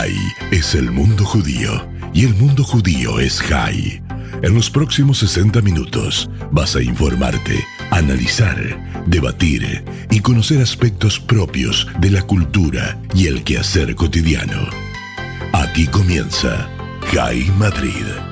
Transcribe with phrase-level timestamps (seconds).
[0.00, 0.16] Jai
[0.50, 4.02] es el mundo judío y el mundo judío es Jai.
[4.40, 12.12] En los próximos 60 minutos vas a informarte, analizar, debatir y conocer aspectos propios de
[12.12, 14.70] la cultura y el quehacer cotidiano.
[15.52, 16.66] Aquí comienza
[17.12, 18.29] Jai Madrid.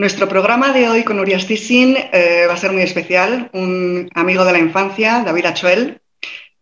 [0.00, 3.50] Nuestro programa de hoy con Urias Tissin eh, va a ser muy especial.
[3.52, 6.00] Un amigo de la infancia, David Achuel,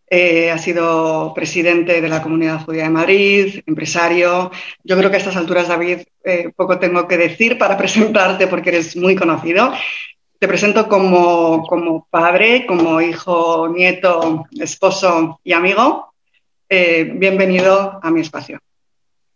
[0.09, 4.51] eh, ha sido presidente de la Comunidad Judía de Madrid, empresario.
[4.83, 8.71] Yo creo que a estas alturas, David, eh, poco tengo que decir para presentarte porque
[8.71, 9.71] eres muy conocido.
[10.37, 16.11] Te presento como, como padre, como hijo, nieto, esposo y amigo.
[16.69, 18.59] bienvenido a mi espacio.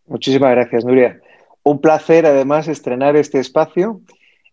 [0.07, 1.22] Muchísimas gracias, Nuria.
[1.63, 4.01] Un placer además estrenar este espacio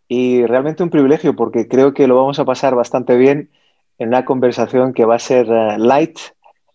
[0.08, 3.50] y realmente un privilegio porque creo que lo vamos a pasar bastante bien
[3.98, 6.18] en una conversación que va a ser eh, light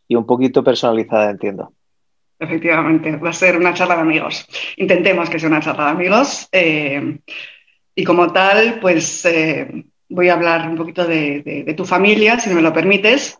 [0.07, 1.73] y un poquito personalizada, entiendo.
[2.37, 4.45] Efectivamente, va a ser una charla de amigos.
[4.77, 6.47] Intentemos que sea una charla de amigos.
[6.51, 7.19] Eh,
[7.95, 12.61] y como tal, pues eh, voy a hablar un poquito de, tu familia, si me
[12.61, 13.37] lo permites.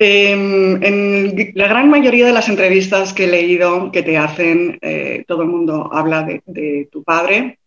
[0.00, 5.24] Em, en la gran mayoría de las entrevistas que he leído que te hacen, eh,
[5.26, 7.58] todo el mundo habla de, tu padre,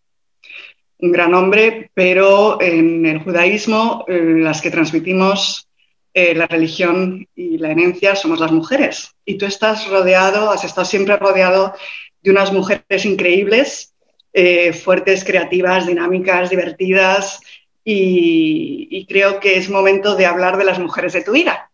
[0.98, 5.68] un gran hombre, pero en el judaísmo las que transmitimos
[6.14, 9.14] eh, la religión y la herencia somos las mujeres.
[9.26, 11.74] Y tú estás rodeado, has estado siempre rodeado
[12.22, 13.94] de unas mujeres increíbles,
[14.32, 17.40] eh, fuertes, creativas, dinámicas, divertidas,
[17.84, 21.71] y creo que es momento de hablar de las mujeres de tu vida.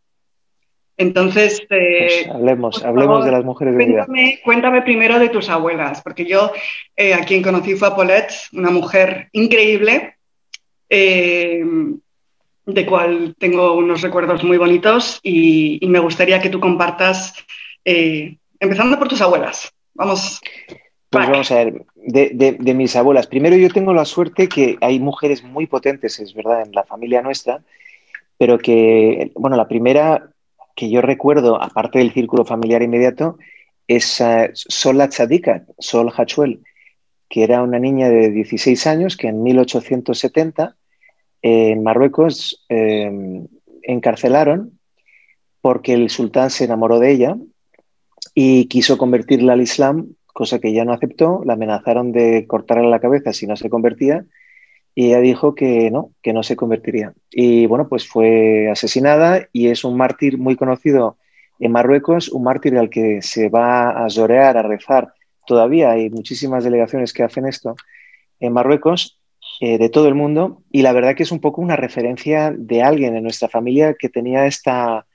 [0.99, 4.39] Entonces, eh, pues hablemos, hablemos de las mujeres de cuéntame, vida.
[4.45, 6.51] Cuéntame primero de tus abuelas, porque yo
[6.97, 10.17] eh, a quien conocí fue a Paulette, una mujer increíble,
[10.91, 11.65] eh,
[12.67, 17.33] de cual tengo unos recuerdos muy bonitos y, me gustaría que tú compartas,
[17.85, 19.73] empezando por tus abuelas.
[19.95, 20.41] Vamos.
[21.11, 23.29] Pues vamos a ver, de, de, mis abuelas.
[23.29, 27.23] Primero yo tengo la suerte que hay mujeres muy potentes, es verdad, en la familia
[27.23, 27.63] nuestra,
[28.37, 30.31] pero que, bueno, la primera
[30.78, 33.37] que yo recuerdo, aparte del círculo familiar inmediato,
[33.89, 36.62] es uh, Sol Tzadika, Sol Hachuel,
[37.28, 40.77] que era una niña de 16 años que en 1870
[41.43, 43.49] en Marruecos em,
[43.83, 44.78] encarcelaron
[45.61, 47.37] porque el sultán se enamoró de ella
[48.33, 53.00] y quiso convertirla al Islam, cosa que ella no aceptó, la amenazaron de cortarle la
[53.00, 54.25] cabeza si no se convertía
[54.99, 57.13] y ella dijo que no, que no se convertiría.
[57.31, 61.19] Y bueno, pues fue asesinada y es un mártir muy conocido
[61.61, 65.15] en Marruecos, un mártir al que se va a llorear, a rezar.
[65.47, 67.77] Todavía hay muchísimas delegaciones que hacen esto
[68.41, 69.21] en Marruecos,
[69.61, 72.83] eh, de todo el mundo, y la verdad que es un poco una referencia de
[72.83, 75.07] alguien en nuestra familia que tenía esta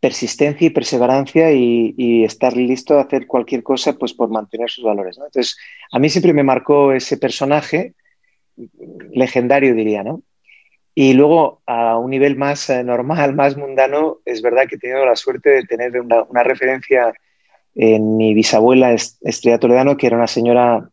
[0.00, 5.16] persistencia y perseverancia y, estar listo a hacer cualquier cosa pues por mantener sus valores.
[5.16, 5.56] Entonces,
[5.92, 7.94] a mí siempre me marcó ese personaje
[9.12, 10.22] legendario, diría, ¿no?
[10.94, 15.06] Y luego, a un nivel más eh, normal, más mundano, es verdad que he tenido
[15.06, 17.12] la suerte de tener una, referencia
[17.76, 20.90] en mi bisabuela Estrella Toledano, que era una señora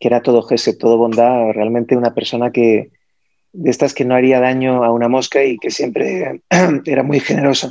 [0.00, 2.90] que era todo gesto, todo bondad, realmente una persona que
[3.52, 6.42] de estas que no haría daño a una mosca y que siempre
[6.84, 7.70] era muy generosa.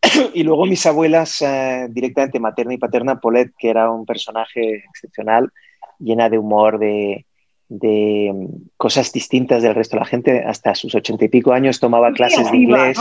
[0.32, 5.50] y luego mis abuelas, eh, directamente materna y paterna, Paulette, que era un personaje excepcional,
[5.98, 7.26] llena de humor, de,
[7.68, 8.46] de mm,
[8.76, 10.44] cosas distintas del resto de la gente.
[10.44, 12.98] Hasta sus ochenta y pico años tomaba clases de inglés.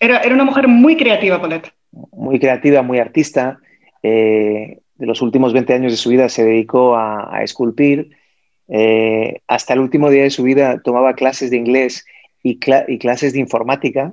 [0.00, 1.72] Era, era, una mujer muy creativa, Paulette.
[2.12, 3.60] Muy creativa, muy artista.
[4.02, 8.16] Eh, de los últimos 20 años de su vida se dedicó a, esculpir.
[8.68, 12.04] Eh, hasta el último día de su vida tomaba clases de inglés
[12.42, 14.10] y, clases de informática.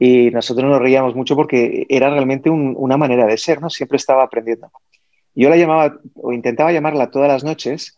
[0.00, 3.70] Y nosotros nos reíamos mucho porque era realmente una manera de ser, ¿no?
[3.70, 4.70] Siempre estaba aprendiendo.
[5.34, 7.97] Yo la llamaba o intentaba llamarla todas las noches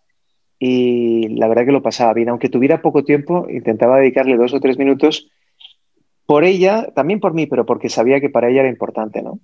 [0.62, 2.28] y la verdad que lo pasaba bien.
[2.28, 5.26] Aunque tuviera poco tiempo, intentaba dedicarle dos o tres minutos
[6.26, 9.40] por ella, también por mí, pero porque sabía que para ella era importante, ¿no?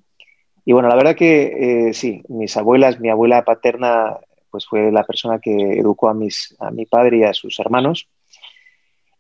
[0.66, 4.18] Y bueno, la verdad que eh, sí, mis abuelas, mi abuela paterna,
[4.50, 8.08] pues fue la persona que educó a, mis, a mi padre y a sus hermanos.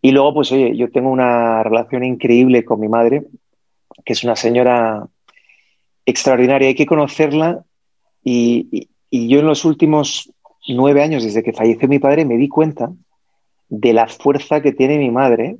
[0.02, 3.24] Y luego, pues oye, yo tengo una relación increíble con mi madre,
[4.04, 5.06] que es una señora
[6.04, 6.68] extraordinaria.
[6.68, 7.64] Hay que conocerla
[8.22, 10.30] y, y yo en los últimos
[10.74, 12.90] nueve años, desde que falleció mi padre, me di cuenta
[13.68, 15.56] de la fuerza que tiene mi madre,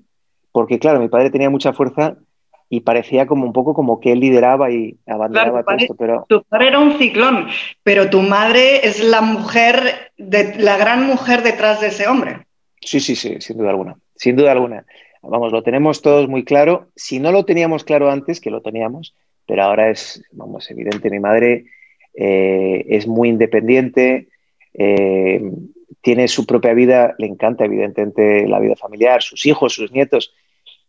[0.53, 2.17] porque claro, mi padre tenía mucha fuerza
[2.69, 5.95] y parecía como un poco como que él lideraba y abandonaba todo esto.
[5.95, 6.27] Pero...
[6.29, 7.49] Tu padre era un ciclón,
[7.83, 12.47] pero tu madre es la mujer, de, la gran mujer detrás de ese hombre.
[12.81, 14.85] Sí, sí, sí, sin duda alguna, sin duda alguna.
[15.23, 16.89] Vamos, lo tenemos todos muy claro.
[16.95, 19.15] Si no lo teníamos claro antes, que lo teníamos,
[19.47, 21.67] pero ahora es, vamos, evidente, mi madre
[22.15, 24.29] eh, es muy independiente,
[24.79, 25.41] eh,
[26.01, 30.33] tiene su propia vida, le encanta evidentemente la vida familiar, sus hijos, sus nietos,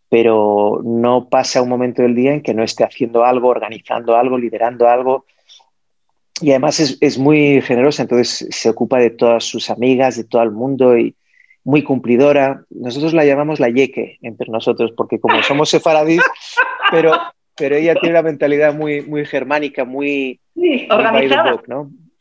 [0.10, 4.38] pero no pasa un momento del día en que no esté haciendo algo, organizando algo,
[4.38, 5.26] liderando algo.
[6.40, 10.52] Y además es, muy generosa, entonces se ocupa de todas sus amigas, de todo el
[10.52, 11.16] mundo y
[11.64, 12.64] muy cumplidora.
[12.70, 16.22] Nosotros la llamamos la yeque entre nosotros, porque como somos sefaradís,
[16.92, 17.14] pero,
[17.56, 20.40] pero ella tiene una mentalidad muy, muy germánica, muy,
[20.90, 21.60] organizada.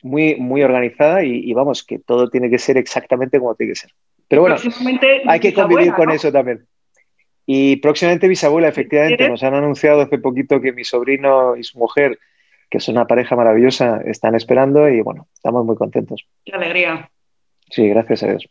[0.06, 3.90] Muy, muy organizada y, vamos, que todo tiene que ser exactamente como tiene que ser.
[4.28, 4.56] Pero bueno,
[5.26, 6.64] hay que convivir con eso también.
[7.44, 12.18] Y próximamente bisabuela, efectivamente, nos han anunciado hace poquito que mi sobrino y su mujer,
[12.70, 16.24] que es una pareja maravillosa, están esperando y bueno, estamos muy contentos.
[16.44, 17.10] Qué alegría.
[17.70, 18.48] Sí, gracias a Dios.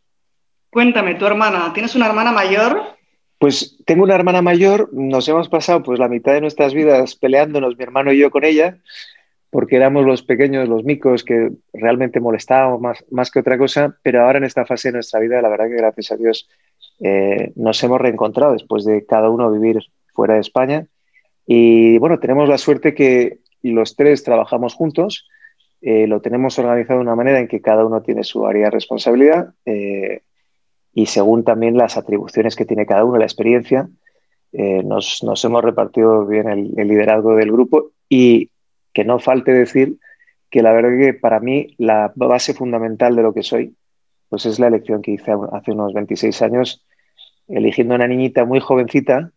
[0.70, 2.82] Cuéntame, tu hermana, ¿tienes una hermana mayor?
[3.38, 7.78] Pues tengo una hermana mayor, nos hemos pasado pues la mitad de nuestras vidas peleándonos,
[7.78, 8.78] mi hermano y yo con ella,
[9.56, 14.22] porque éramos los pequeños, los micos que realmente molestábamos más, más que otra cosa, pero
[14.22, 16.50] ahora en esta fase de nuestra vida, la verdad que gracias a Dios
[17.00, 19.80] eh, nos hemos reencontrado después de cada uno vivir
[20.14, 20.88] fuera de España.
[21.48, 25.26] Y bueno, tenemos la suerte que los tres trabajamos juntos,
[25.82, 28.72] eh, lo tenemos organizado de una manera en que cada uno tiene su área de
[28.72, 30.20] responsabilidad eh,
[30.94, 33.88] y según también las atribuciones que tiene cada uno, la experiencia,
[34.52, 38.50] nos, hemos repartido bien el, liderazgo del grupo y
[38.96, 39.98] que no falte decir
[40.50, 43.76] que la verdad que para mí la base fundamental de lo que soy
[44.30, 46.84] pues es la elección que hice hace unos 26 años,
[47.48, 49.32] eligiendo una niñita muy jovencita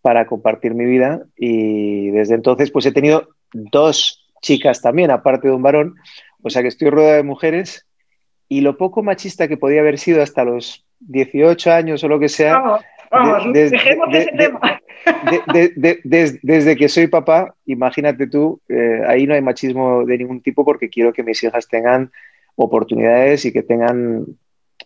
[0.00, 1.22] para compartir mi vida.
[1.36, 5.96] Y desde entonces pues he tenido dos chicas también, aparte de un varón,
[6.42, 7.86] o sea que estoy rodeado de mujeres.
[8.48, 12.28] Y lo poco machista que podía haber sido hasta los 18 años o lo que
[12.28, 12.62] sea.
[13.10, 14.80] Vamos, dejemos ese tema.
[16.42, 20.88] desde que soy papá, imagínate tú, eh, ahí no hay machismo de ningún tipo porque
[20.88, 22.10] quiero que mis hijas tengan
[22.56, 24.26] oportunidades y que tengan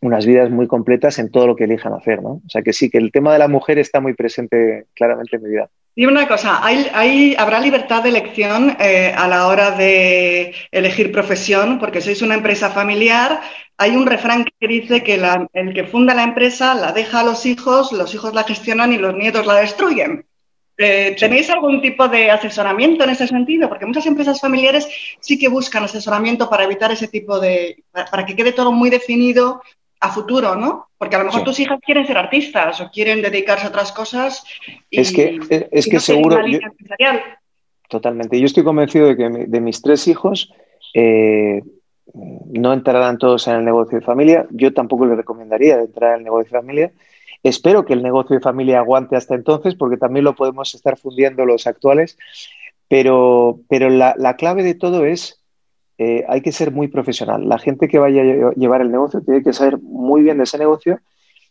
[0.02, 2.42] unas vidas muy completas en todo lo que elijan hacer, ¿no?
[2.44, 5.42] O sea que sí, que el tema de la mujer está muy presente claramente en
[5.42, 5.70] mi vida.
[5.94, 11.78] Y una cosa, ¿hay, habrá libertad de elección eh, a la hora de elegir profesión?
[11.78, 13.40] Porque sois una empresa familiar.
[13.78, 15.22] Hay un refrán que dice que
[15.52, 18.98] el que funda la empresa la deja a los hijos, los hijos la gestionan y
[18.98, 20.24] los nietos la destruyen.
[20.78, 23.68] Eh, ¿Tenéis algún tipo de asesoramiento en ese sentido?
[23.68, 24.88] Porque muchas empresas familiares
[25.20, 29.62] sí que buscan asesoramiento para evitar ese tipo de, para que quede todo muy definido
[30.02, 30.88] a futuro, ¿no?
[30.98, 34.44] Porque a lo mejor tus hijas quieren ser artistas o quieren dedicarse a otras cosas.
[34.90, 35.38] es que,
[35.70, 36.36] es, que seguro.
[37.88, 38.38] totalmente.
[38.38, 40.52] Yo estoy convencido de que de mis tres hijos
[40.94, 41.62] eh,
[42.14, 44.46] no entrarán todos en el negocio de familia.
[44.50, 46.92] Yo tampoco les recomendaría entrar en el negocio de familia
[47.42, 51.44] Espero que el negocio de familia aguante hasta entonces, porque también lo podemos estar fundiendo
[51.44, 52.16] los actuales.
[52.88, 55.41] Pero, pero la, clave de todo es,
[55.98, 57.48] eh, hay que ser muy profesional.
[57.48, 60.58] La gente que vaya a llevar el negocio tiene que saber muy bien de ese
[60.58, 61.00] negocio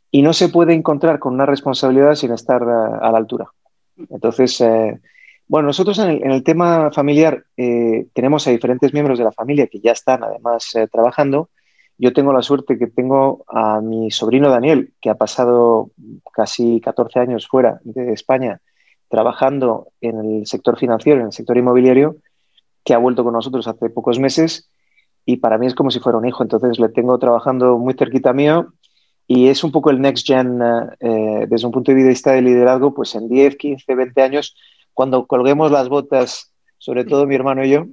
[0.10, 3.48] y no se puede encontrar con una responsabilidad sin estar a, la altura.
[4.10, 5.00] Entonces, eh,
[5.48, 9.80] bueno, nosotros en el, tema familiar eh, tenemos a diferentes miembros de la familia que
[9.80, 11.50] ya están además trabajando
[12.02, 15.92] yo tengo la suerte que tengo a mi sobrino Daniel, que ha pasado
[16.34, 18.60] casi 14 años fuera de España
[19.08, 22.16] trabajando en el sector financiero, en el sector inmobiliario,
[22.84, 24.70] que ha vuelto con nosotros hace pocos meses
[25.26, 26.44] y para mí es como si fuera un hijo.
[26.44, 28.74] Entonces le tengo trabajando muy cerquita mío
[29.28, 30.60] y es un poco el next gen
[31.00, 34.56] eh, desde un punto de vista de liderazgo, pues en 10, 15, 20 años,
[34.94, 37.86] cuando colguemos las botas, sobre todo mi hermano y yo,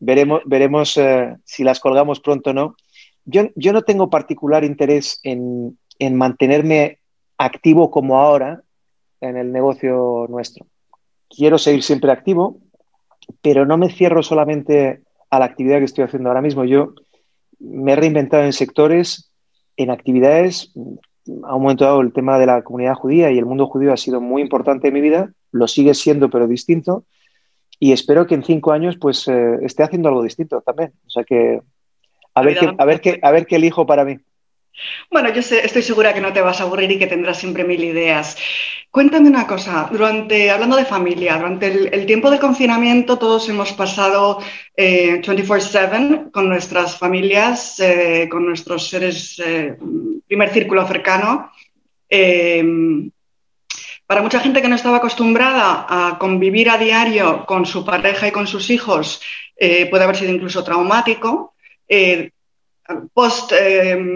[0.00, 2.76] veremos, veremos eh, si las colgamos pronto o no
[3.24, 5.78] yo, no tengo particular interés en,
[6.16, 6.98] mantenerme
[7.38, 8.62] activo como ahora
[9.20, 10.66] en el negocio nuestro.
[11.28, 12.58] Quiero seguir siempre activo,
[13.40, 16.64] pero no me cierro solamente a la actividad que estoy haciendo ahora mismo.
[16.64, 16.94] Yo
[17.58, 19.30] me he reinventado en sectores,
[19.76, 20.72] en actividades.
[21.44, 23.96] A un momento dado el tema de la comunidad judía y el mundo judío ha
[23.96, 27.04] sido muy importante en mi vida, lo sigue siendo pero distinto
[27.82, 30.92] y espero que en cinco años pues eh, esté haciendo algo distinto también.
[31.04, 31.60] O sea que
[32.32, 34.18] a ver, qué, a, ver qué, a ver qué elijo para mí.
[35.10, 37.82] Bueno, yo estoy segura que no te vas a aburrir y que tendrás siempre mil
[37.84, 38.36] ideas.
[38.90, 44.38] Cuéntame una cosa, durante, hablando de familia, durante el, tiempo del confinamiento todos hemos pasado
[44.76, 49.76] 24/7 eh, con nuestras familias, eh, con nuestros seres, eh,
[50.26, 51.50] primer círculo cercano.
[54.06, 58.30] para mucha gente que no estaba acostumbrada a convivir a diario con su pareja y
[58.30, 59.22] con sus hijos,
[59.90, 61.54] puede haber sido incluso traumático
[63.12, 63.52] post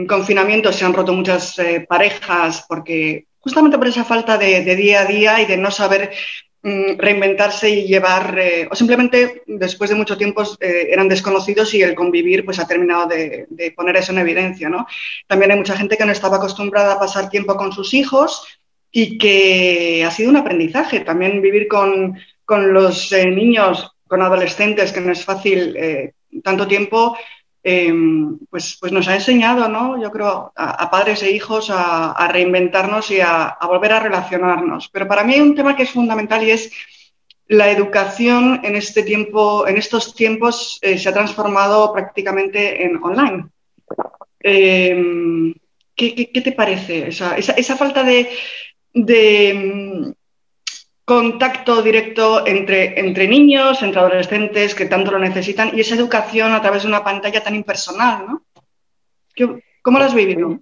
[0.08, 1.56] confinamiento se han roto muchas
[1.88, 6.10] parejas porque justamente por esa falta de, día a día y de no saber
[6.64, 11.80] mm, reinventarse y llevar, eh, o simplemente después de mucho tiempo eh, eran desconocidos y
[11.80, 14.68] el convivir pues ha terminado de, poner eso en evidencia.
[14.68, 14.84] ¿no?
[15.28, 18.44] También hay mucha gente que no estaba acostumbrada a pasar tiempo con sus hijos
[18.90, 21.00] y que ha sido un aprendizaje.
[21.00, 22.18] También vivir con,
[22.48, 25.76] los eh, niños, con adolescentes, que no es fácil
[26.42, 27.16] tanto tiempo,
[27.68, 30.00] Em, pues, pues nos ha enseñado, ¿no?
[30.00, 34.88] yo creo, a, padres e hijos a, reinventarnos y a, volver a relacionarnos.
[34.88, 36.70] Pero para mí hay un tema que es fundamental y es
[37.48, 43.48] la educación en este tiempo, en estos tiempos eh, se ha transformado prácticamente en online.
[44.38, 45.52] Em,
[45.96, 47.08] ¿qué, te parece?
[47.08, 48.30] esa, falta de,
[51.06, 56.60] contacto directo entre, entre niños, entre adolescentes que tanto lo necesitan y esa educación a
[56.60, 58.42] través de una pantalla tan impersonal, ¿no?
[59.82, 60.58] ¿Cómo lo has vivido?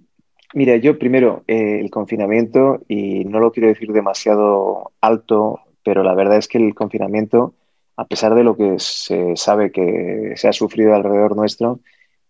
[0.53, 6.13] Mira, yo primero, eh, el confinamiento, y no lo quiero decir demasiado alto, pero la
[6.13, 7.55] verdad es que el confinamiento,
[7.97, 11.79] a pesar de lo que se sabe que se ha sufrido alrededor nuestro,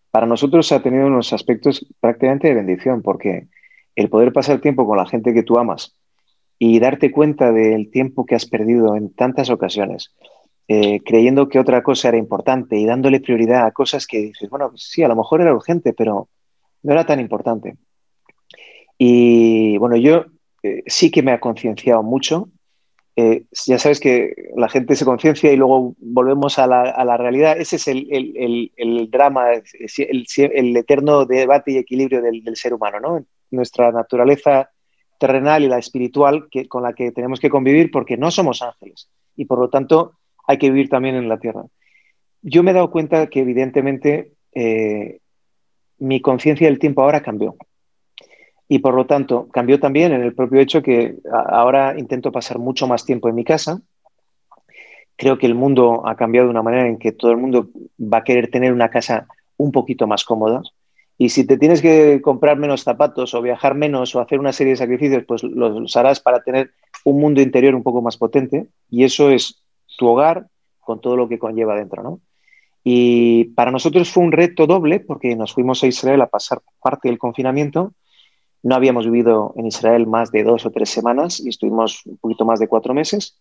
[0.10, 3.48] para nosotros ha tenido unos aspectos prácticamente de bendición, porque
[3.96, 5.95] el poder pasar tiempo con la gente que tú amas,
[6.58, 10.14] y darte cuenta del tiempo que has perdido en tantas ocasiones,
[10.68, 14.72] eh, creyendo que otra cosa era importante y dándole prioridad a cosas que dices, bueno,
[14.76, 16.30] sí, a lo mejor era urgente, pero
[16.84, 17.76] no era tan importante.
[18.98, 20.26] Y bueno, yo
[20.64, 22.50] eh, sí que me ha concienciado mucho.
[23.18, 27.58] Eh, ya sabes que la gente se conciencia y luego volvemos a la, realidad.
[27.58, 33.26] Ese es el, drama, el, eterno debate y equilibrio del, del ser humano, ¿no?
[33.52, 34.70] Nuestra naturaleza
[35.18, 39.10] terrenal y la espiritual que, con la que tenemos que convivir porque no somos ángeles
[39.36, 40.14] y por lo tanto
[40.48, 41.64] hay que vivir también en la tierra.
[42.42, 45.20] Yo me he dado cuenta que evidentemente eh,
[45.98, 47.56] mi conciencia del tiempo ahora cambió
[48.68, 52.88] y por lo tanto cambió también en el propio hecho que ahora intento pasar mucho
[52.88, 53.82] más tiempo en mi casa.
[55.16, 57.70] Creo que el mundo ha cambiado de una manera en que todo el mundo
[58.00, 60.62] va a querer tener una casa un poquito más cómoda.
[61.18, 64.72] Y si te tienes que comprar menos zapatos o viajar menos o hacer una serie
[64.72, 66.72] de sacrificios, pues los, harás para tener
[67.06, 68.68] un mundo interior un poco más potente.
[68.90, 69.64] Y eso es
[69.98, 70.48] tu hogar
[70.80, 72.20] con todo lo que conlleva dentro, ¿no?
[72.84, 77.08] Y para nosotros fue un reto doble porque nos fuimos a Israel a pasar parte
[77.08, 77.94] del confinamiento.
[78.62, 82.46] No habíamos vivido en Israel más de dos o tres semanas y estuvimos un poquito
[82.46, 83.40] más de cuatro meses,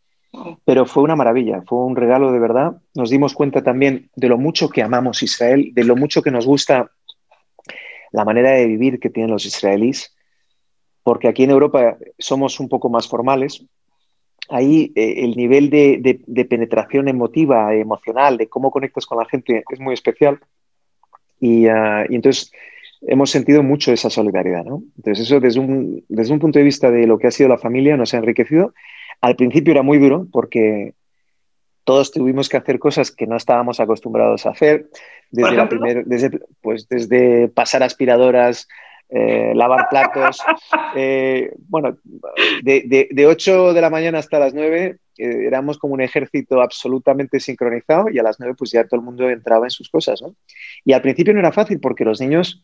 [0.64, 2.80] pero fue una maravilla, fue un regalo de verdad.
[2.94, 6.46] Nos dimos cuenta también de lo mucho que amamos Israel, de lo mucho que nos
[6.46, 6.90] gusta
[8.14, 10.14] la manera de vivir que tienen los israelíes,
[11.02, 13.66] porque aquí en Europa somos un poco más formales.
[14.48, 19.80] Ahí eh, el nivel de, penetración emotiva, emocional, de cómo conectas con la gente es
[19.80, 20.38] muy especial.
[21.40, 22.52] Y, ah, entonces
[23.02, 24.64] hemos sentido mucho esa solidaridad.
[24.96, 27.58] Entonces eso desde un, desde un punto de vista de lo que ha sido la
[27.58, 28.74] familia nos ha enriquecido.
[29.20, 30.94] Al principio era muy duro porque
[31.84, 34.88] todos tuvimos que hacer cosas que no estábamos acostumbrados a hacer,
[35.30, 35.68] desde, la
[36.06, 38.66] desde, pues, desde pasar aspiradoras,
[39.10, 40.42] eh, lavar platos.
[40.96, 41.98] Eh, bueno,
[42.62, 47.40] de, de, 8 de la mañana hasta las 9 eh, éramos como un ejército absolutamente
[47.40, 50.22] sincronizado y a las 9 pues ya todo el mundo entraba en sus cosas.
[50.22, 50.36] ¿no?
[50.84, 52.62] Y al principio no era fácil porque los niños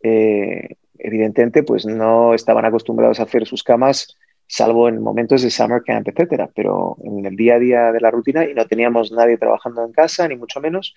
[0.00, 4.16] evidentemente pues no estaban acostumbrados a hacer sus camas
[4.48, 8.10] salvo en momentos de summer camp, etcétera, pero en el día a día de la
[8.10, 10.94] rutina y no teníamos nadie trabajando en casa, ni mucho menos.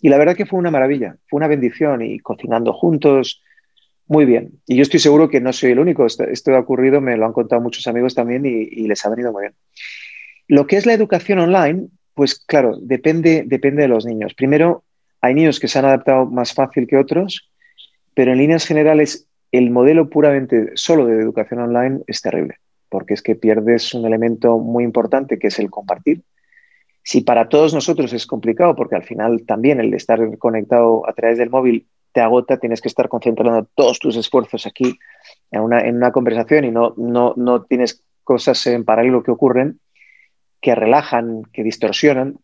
[0.00, 3.42] Y la verdad que fue una maravilla, fue una bendición y cocinando juntos,
[4.08, 4.60] muy bien.
[4.66, 7.32] Y yo estoy seguro que no soy el único, esto, ha ocurrido, me lo han
[7.32, 9.54] contado muchos amigos también y, les ha venido muy bien.
[10.48, 14.32] Lo que es la educación online, pues claro, depende, depende de los niños.
[14.34, 14.84] Primero,
[15.20, 17.50] hay niños que se han adaptado más fácil que otros,
[18.14, 22.56] pero en líneas generales el modelo puramente solo de educación online es terrible
[22.88, 26.22] porque es que pierdes un elemento muy importante que es el compartir.
[27.02, 31.38] Si para todos nosotros es complicado, porque al final también el estar conectado a través
[31.38, 34.98] del móvil te agota, tienes que estar concentrando todos tus esfuerzos aquí
[35.50, 39.78] en una, conversación y no, no, no tienes cosas en paralelo que ocurren
[40.60, 42.38] que relajan, que distorsionan,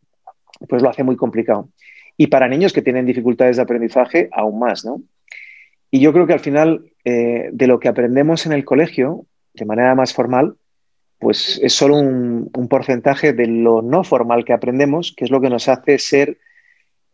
[0.68, 1.70] pues lo hace muy complicado.
[2.16, 5.02] Y para niños que tienen dificultades de aprendizaje, aún más, ¿no?
[5.90, 9.64] Y yo creo que al final eh, de lo que aprendemos en el colegio, de
[9.64, 10.56] manera más formal,
[11.18, 15.50] pues es solo un, porcentaje de lo no formal que aprendemos, que es lo que
[15.50, 16.38] nos hace ser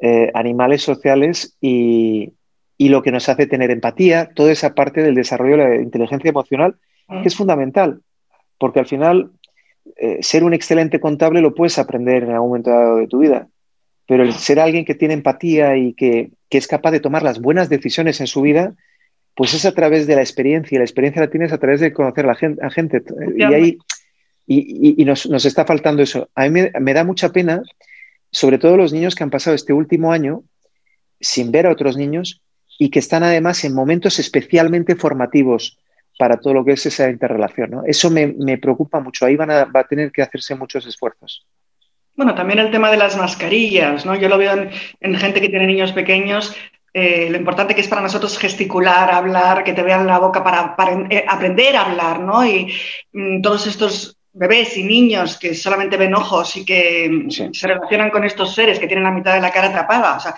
[0.00, 2.32] eh, animales sociales y,
[2.78, 6.30] y, lo que nos hace tener empatía, toda esa parte del desarrollo de la inteligencia
[6.30, 6.76] emocional,
[7.22, 8.00] que es fundamental,
[8.58, 9.30] porque al final
[9.96, 13.48] eh, ser un excelente contable lo puedes aprender en algún momento dado de tu vida,
[14.06, 17.40] pero el ser alguien que tiene empatía y que, que, es capaz de tomar las
[17.40, 18.74] buenas decisiones en su vida,
[19.38, 21.92] pues es a través de la experiencia, y la experiencia la tienes a través de
[21.92, 22.60] conocer a la gente.
[22.60, 23.04] A gente
[23.36, 23.78] y ahí
[24.48, 26.28] y, y nos, nos, está faltando eso.
[26.34, 27.62] A mí me, me da mucha pena,
[28.32, 30.42] sobre todo los niños que han pasado este último año
[31.20, 32.42] sin ver a otros niños
[32.80, 35.78] y que están además en momentos especialmente formativos
[36.18, 37.70] para todo lo que es esa interrelación.
[37.70, 37.82] ¿no?
[37.86, 39.24] Eso me, me, preocupa mucho.
[39.24, 41.46] Ahí van a, va a tener que hacerse muchos esfuerzos.
[42.16, 44.16] Bueno, también el tema de las mascarillas, ¿no?
[44.16, 46.56] Yo lo veo en, en gente que tiene niños pequeños,
[46.98, 50.74] eh, lo importante que es para nosotros gesticular, hablar, que te vean la boca para,
[50.74, 52.44] para eh, aprender a hablar, ¿no?
[52.44, 52.72] Y
[53.12, 57.48] mm, todos estos bebés y niños que solamente ven ojos y que mm, sí.
[57.52, 60.16] se relacionan con estos seres que tienen la mitad de la cara atrapada.
[60.16, 60.34] O sea,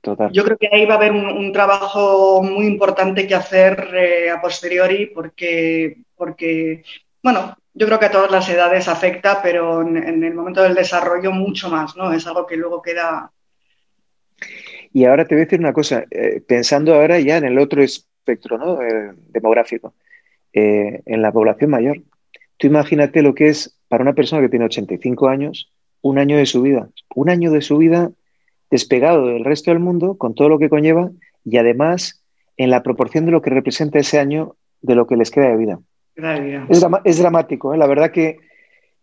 [0.00, 0.30] Total.
[0.32, 4.30] Yo creo que ahí va a haber un, un trabajo muy importante que hacer eh,
[4.30, 6.84] a posteriori porque, porque,
[7.20, 10.74] bueno, yo creo que a todas las edades afecta, pero en, en, el momento del
[10.74, 12.12] desarrollo mucho más, ¿no?
[12.12, 13.32] Es algo que luego queda...
[14.98, 17.84] Y ahora te voy a decir una cosa, eh, pensando ahora ya en el otro
[17.84, 18.82] espectro ¿no?
[18.82, 19.94] eh, demográfico,
[20.52, 22.02] eh, en la población mayor.
[22.56, 25.70] Tú imagínate lo que es para una persona que tiene 85 años,
[26.02, 26.88] un año de su vida.
[27.14, 28.10] Un año de su vida
[28.72, 31.12] despegado del resto del mundo, con todo lo que conlleva,
[31.44, 32.24] y además
[32.56, 35.58] en la proporción de lo que representa ese año de lo que les queda de
[35.58, 35.78] vida.
[36.68, 38.38] Es, es, dramático, la verdad que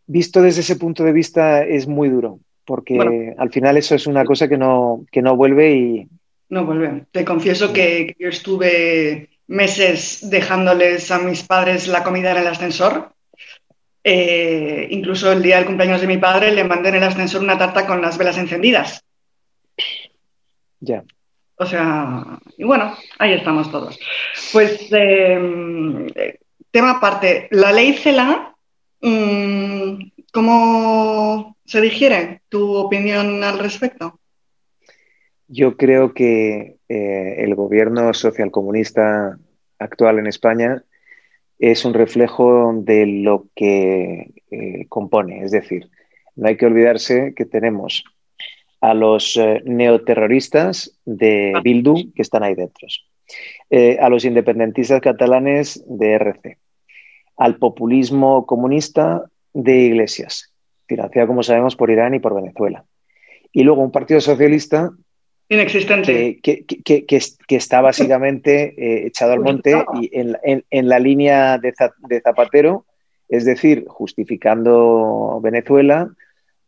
[0.07, 4.07] visto desde ese punto de vista es muy duro, porque bueno, al final eso es
[4.07, 6.07] una cosa que no, que no vuelve y...
[6.49, 7.05] No vuelve.
[7.11, 13.11] Te confieso que, yo estuve meses dejándoles a mis padres la comida en el ascensor.
[14.03, 17.57] Eh, incluso el día del cumpleaños de mi padre le mandé en el ascensor una
[17.57, 19.03] tarta con las velas encendidas.
[20.79, 21.03] Ya.
[21.57, 23.97] O sea, y bueno, ahí estamos todos.
[24.51, 28.53] Pues, eh, tema aparte, la ley CELA,
[29.01, 29.97] mmm,
[30.35, 32.41] ¿cómo se digiere?
[32.49, 34.19] ¿Tu opinión al respecto?
[35.47, 39.39] Yo creo que eh, el gobierno socialcomunista
[39.79, 40.83] actual en España
[41.57, 45.45] es un reflejo de lo que eh, compone.
[45.45, 45.89] Es decir,
[46.35, 48.03] no hay que olvidarse que tenemos
[48.81, 52.87] a los eh, neoterroristas de Bildu que están ahí dentro,
[53.69, 56.57] eh, a los independentistas catalanes de RC,
[57.37, 60.53] al populismo comunista de Iglesias,
[60.85, 62.83] financiado, como sabemos, por Irán y por Venezuela.
[63.51, 64.91] Y luego un partido socialista
[65.47, 70.89] inexistente que, que, que, que está básicamente eh, echado al monte y en, en, en
[70.89, 71.73] la línea de,
[72.09, 72.85] de Zapatero,
[73.29, 76.11] es decir, justificando Venezuela,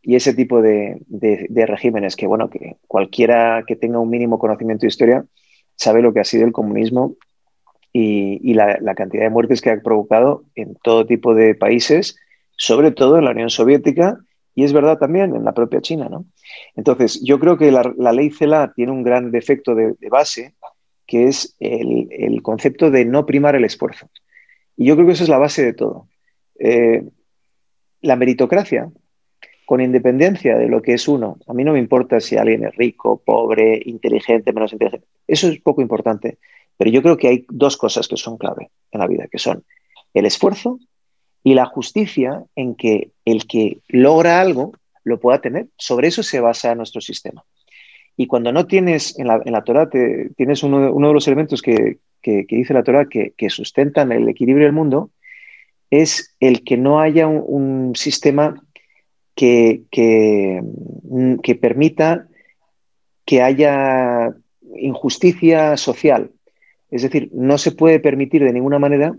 [0.00, 4.38] y ese tipo de, de, de, regímenes que, bueno, que cualquiera que tenga un mínimo
[4.38, 5.24] conocimiento de historia
[5.76, 7.16] sabe lo que ha sido el comunismo
[7.92, 12.16] y, y la, la, cantidad de muertes que ha provocado en todo tipo de países,
[12.58, 14.18] sobre todo en la Unión Soviética
[14.54, 16.26] y es verdad también en la propia China, ¿no?
[16.74, 20.54] Entonces, yo creo que la, ley CELA tiene un gran defecto de, base,
[21.06, 24.10] que es el, el, concepto de no primar el esfuerzo.
[24.76, 26.08] Y yo creo que eso es la base de todo.
[26.58, 27.04] Eh,
[28.00, 28.90] la meritocracia,
[29.64, 31.38] con independencia de lo que es uno.
[31.46, 35.06] A mí no me importa si alguien es rico, pobre, inteligente, menos inteligente.
[35.28, 36.38] Eso es poco importante.
[36.76, 39.64] Pero yo creo que hay dos cosas que son clave en la vida, que son
[40.14, 40.80] el esfuerzo
[41.42, 44.72] y la justicia en que el que logra algo
[45.04, 45.66] lo pueda tener.
[45.76, 47.44] Sobre eso se basa nuestro sistema.
[48.16, 51.26] Y cuando no tienes en la, en la Torah, te, tienes uno, uno, de los
[51.26, 55.10] elementos que, que, dice la Torah que, que, sustentan el equilibrio del mundo,
[55.90, 58.60] es el que no haya un, un sistema
[59.34, 62.26] que, que permita
[63.24, 64.34] que haya
[64.76, 66.32] injusticia social.
[66.90, 69.14] Es decir, no se puede permitir de ninguna manera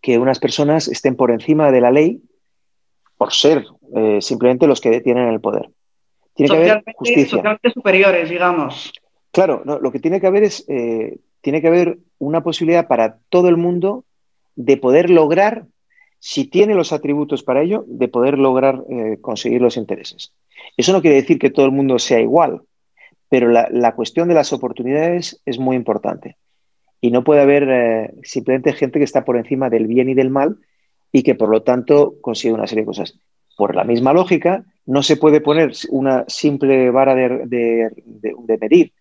[0.00, 2.22] que unas personas estén por encima de la ley
[3.16, 5.70] por ser eh, simplemente los que tienen el poder.
[6.34, 7.30] Tiene que haber justicia.
[7.30, 8.92] Socialmente superiores, digamos.
[9.32, 13.18] Claro, no, lo que tiene que haber es eh, tiene que haber una posibilidad para
[13.28, 14.04] todo el mundo
[14.54, 15.66] de poder lograr
[16.18, 20.32] si tiene los atributos para ello, de poder lograr eh, conseguir los intereses.
[20.76, 22.62] Eso no quiere decir que todo el mundo sea igual,
[23.28, 26.36] pero la, la cuestión de las oportunidades es muy importante.
[27.00, 30.30] Y no puede haber eh, simplemente gente que está por encima del bien y del
[30.30, 30.58] mal
[31.12, 33.18] y que por lo tanto consigue una serie de cosas.
[33.56, 38.58] Por la misma lógica, no se puede poner una simple vara de, de, de, de
[38.58, 38.92] medir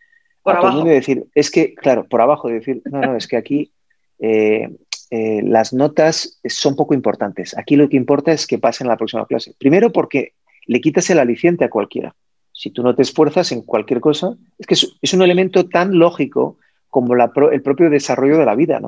[0.43, 0.83] Por abajo.
[0.83, 3.71] De decir, es que, claro, por abajo, de decir, no, no, es que aquí
[4.19, 4.69] eh,
[5.11, 7.57] eh, las notas son poco importantes.
[7.57, 9.53] Aquí lo que importa es que pasen a la próxima clase.
[9.57, 10.33] Primero porque
[10.65, 12.15] le quitas el aliciente a cualquiera.
[12.51, 16.57] Si tú no te esfuerzas en cualquier cosa, es que es, un elemento tan lógico
[16.95, 17.13] como
[17.51, 18.79] el propio desarrollo de la vida.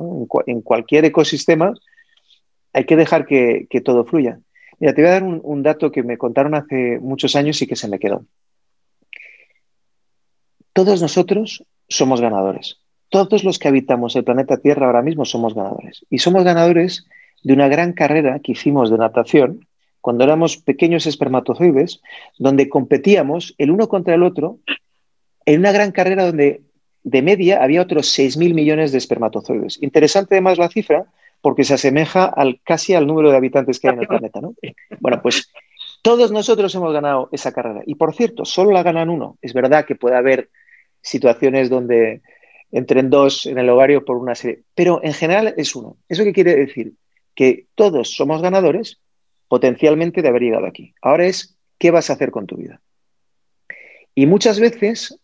[0.46, 1.74] En, cualquier ecosistema
[2.72, 4.40] hay que dejar que, todo fluya.
[4.78, 7.76] Mira, te voy a dar un, dato que me contaron hace muchos años y que
[7.76, 8.24] se me quedó.
[10.72, 12.78] Todos nosotros somos ganadores.
[13.10, 16.06] Todos los que habitamos el planeta Tierra ahora mismo somos ganadores.
[16.08, 17.06] Y somos ganadores
[17.42, 19.68] de una gran carrera que hicimos de natación
[20.00, 22.00] cuando éramos pequeños espermatozoides,
[22.38, 24.60] donde competíamos el uno contra el otro
[25.44, 26.62] en una gran carrera donde
[27.10, 29.82] de media había otros 6.000 millones de espermatozoides.
[29.82, 31.06] Interesante además la cifra
[31.40, 34.40] porque se asemeja al, casi al número de habitantes que hay en el planeta.
[34.40, 34.54] ¿no?
[35.00, 35.50] Bueno, pues
[36.02, 37.82] todos nosotros hemos ganado esa carrera.
[37.86, 39.38] Y por cierto, solo la ganan uno.
[39.40, 40.50] Es verdad que puede haber
[41.00, 42.20] situaciones donde
[42.72, 45.96] entren dos en el ovario por una serie, pero en general es uno.
[46.08, 46.92] ¿Eso qué quiere decir?
[47.34, 49.00] Que todos somos ganadores
[49.48, 50.94] potencialmente de haber llegado aquí.
[51.00, 52.82] Ahora es, ¿qué vas a hacer con tu vida?
[54.14, 55.18] Y muchas veces,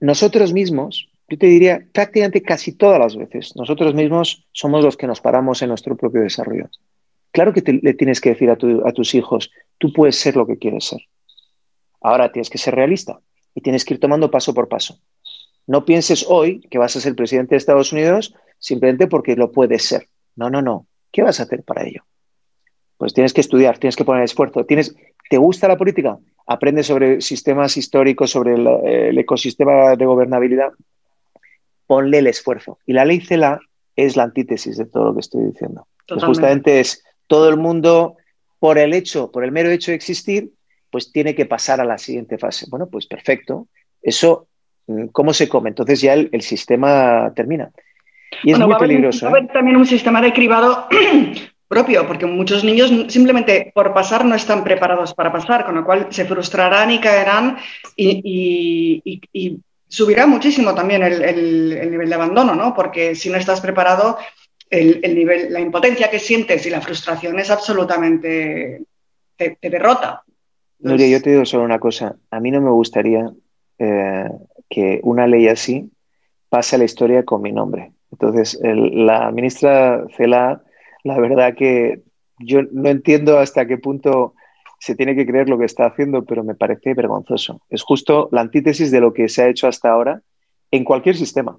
[0.00, 5.06] nosotros mismos, yo te diría prácticamente casi todas las veces, nosotros mismos somos los que
[5.06, 6.68] nos paramos en nuestro propio desarrollo.
[7.32, 8.54] Claro que le tienes que decir a,
[8.84, 11.00] a tus hijos, tú puedes ser lo que quieres ser.
[12.00, 13.20] Ahora tienes que ser realista
[13.54, 15.00] y tienes que ir tomando paso por paso.
[15.66, 19.84] No pienses hoy que vas a ser presidente de Estados Unidos simplemente porque lo puedes
[19.84, 20.08] ser.
[20.36, 20.86] No, no, no.
[21.10, 22.04] ¿Qué vas a hacer para ello?
[22.98, 24.64] Pues tienes que estudiar, tienes que poner esfuerzo.
[24.64, 24.96] Tienes,
[25.28, 26.18] ¿Te gusta la política?
[26.46, 30.70] Aprende sobre sistemas históricos, sobre el, ecosistema de gobernabilidad.
[31.86, 32.78] Ponle el esfuerzo.
[32.86, 33.60] Y la ley CELA
[33.96, 35.86] es la antítesis de todo lo que estoy diciendo.
[36.06, 38.16] Pues justamente es todo el mundo,
[38.58, 40.50] por el hecho, por el mero hecho de existir,
[40.90, 42.66] pues tiene que pasar a la siguiente fase.
[42.70, 43.66] Bueno, pues perfecto.
[44.00, 44.46] Eso,
[44.86, 45.70] mm, ¿cómo se come?
[45.70, 47.70] Entonces ya el, sistema termina.
[48.44, 49.30] Y es muy peligroso.
[49.30, 49.48] Va ¿eh?
[49.52, 50.86] también un sistema de cribado
[51.68, 56.06] propio, porque muchos niños simplemente por pasar no están preparados para pasar, con lo cual
[56.10, 57.58] se frustrarán y caerán
[57.96, 59.22] y,
[59.88, 62.74] subirá muchísimo también el, nivel de abandono, ¿no?
[62.74, 64.18] Porque si no estás preparado,
[64.68, 68.82] el, nivel, la impotencia que sientes y la frustración es absolutamente
[69.36, 70.22] te, derrota.
[70.80, 72.16] Nuria, yo te digo solo una cosa.
[72.30, 73.30] A mí no me gustaría
[73.78, 74.28] eh,
[74.68, 75.90] que una ley así
[76.48, 77.92] pase a la historia con mi nombre.
[78.10, 80.62] Entonces, la ministra Cela
[81.06, 82.00] la verdad que
[82.38, 84.34] yo no entiendo hasta qué punto
[84.78, 87.62] se tiene que creer lo que está haciendo, pero me parece vergonzoso.
[87.70, 90.20] Es justo la antítesis de lo que se ha hecho hasta ahora
[90.70, 91.56] en cualquier sistema.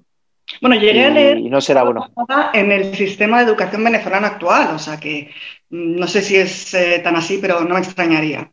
[0.60, 2.10] Bueno, llegué a leer y no será bueno.
[2.54, 5.30] en el sistema de educación venezolano actual, o sea que
[5.70, 8.50] mm, no sé si es eh, tan así, pero no me extrañaría.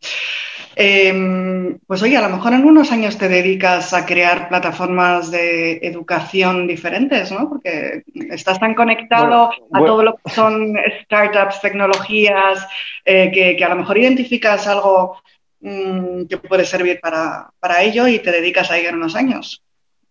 [0.75, 5.77] Em, pues oye, a lo mejor en unos años te dedicas a crear plataformas de
[5.77, 7.47] educación diferentes, ¿no?
[7.47, 12.67] Porque estás tan conectado a todo lo que son startups, tecnologías,
[13.05, 15.15] eh, que, a lo mejor identificas algo
[15.61, 19.63] mm, que puede servir para, ello y te dedicas a ello en unos años.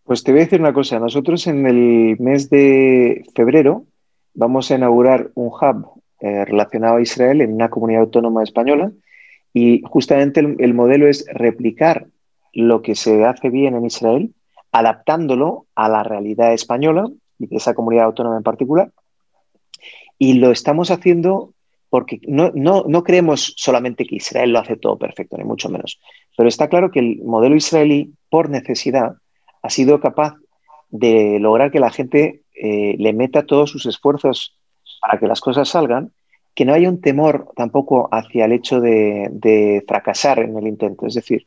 [0.04, 0.98] Pues te voy a decir una cosa.
[0.98, 3.84] Nosotros en el mes de febrero
[4.32, 8.92] vamos a inaugurar un hub eh, relacionado a Israel en una comunidad autónoma española
[9.54, 12.08] y justamente el, modelo es replicar
[12.52, 14.34] lo que se hace bien en Israel,
[14.72, 18.90] adaptándolo a la realidad española y de esa comunidad autónoma en particular.
[20.18, 21.54] Y lo estamos haciendo
[21.88, 26.00] porque no, no, creemos solamente que Israel lo hace todo perfecto, ni mucho menos.
[26.36, 29.14] Pero está claro que el modelo israelí, por necesidad,
[29.62, 30.34] ha sido capaz
[30.90, 34.58] de lograr que la gente eh, le meta todos sus esfuerzos
[35.00, 36.10] para que las cosas salgan
[36.54, 41.06] que no haya un temor tampoco hacia el hecho de, fracasar en el intento.
[41.06, 41.46] Es decir,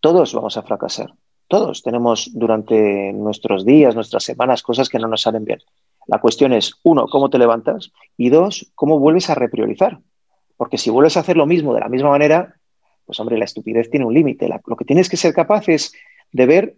[0.00, 1.12] todos vamos a fracasar.
[1.46, 5.60] Todos tenemos durante nuestros días, nuestras semanas, cosas que no nos salen bien.
[6.06, 10.00] La cuestión es, uno, cómo te levantas y dos, cómo vuelves a repriorizar.
[10.56, 12.56] Porque si vuelves a hacer lo mismo de la misma manera,
[13.04, 14.48] pues hombre, la estupidez tiene un límite.
[14.66, 15.92] Lo que tienes que ser capaz es
[16.32, 16.76] de ver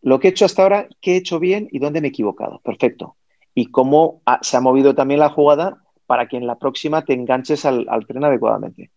[0.00, 2.60] lo que he hecho hasta ahora, qué he hecho bien y dónde me he equivocado.
[2.60, 3.16] Perfecto.
[3.54, 7.64] Y cómo se ha movido también la jugada para que en la próxima te enganches
[7.64, 8.90] al, tren adecuadamente.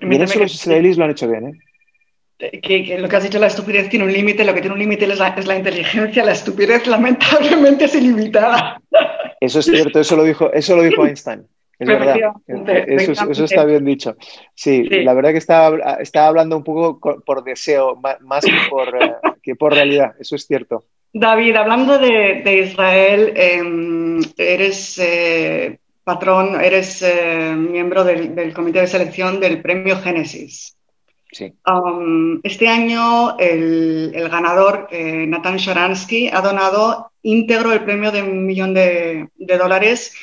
[0.00, 1.52] Y eso los israelíes lo han hecho bien, ¿eh?
[2.38, 5.06] Que, lo que has dicho, la estupidez tiene un límite, lo que tiene un límite
[5.06, 8.80] es la, inteligencia, la estupidez lamentablemente es ilimitada.
[9.40, 11.46] Eso es cierto, eso lo dijo, eso lo dijo Einstein.
[11.78, 12.16] Es verdad.
[12.48, 14.16] Eso, está bien dicho.
[14.52, 19.14] Sí, la verdad que estaba, estaba, hablando un poco por deseo, más que por, eh,
[19.40, 20.86] que por realidad, eso es cierto.
[21.12, 29.40] David, hablando de, Israel, em, eres eh, patrón, eres eh, miembro del, comité de selección
[29.40, 30.74] del premio Génesis.
[32.42, 38.72] este año el, ganador, eh, Nathan Sharansky, ha donado íntegro el premio de un millón
[38.72, 40.14] de, dólares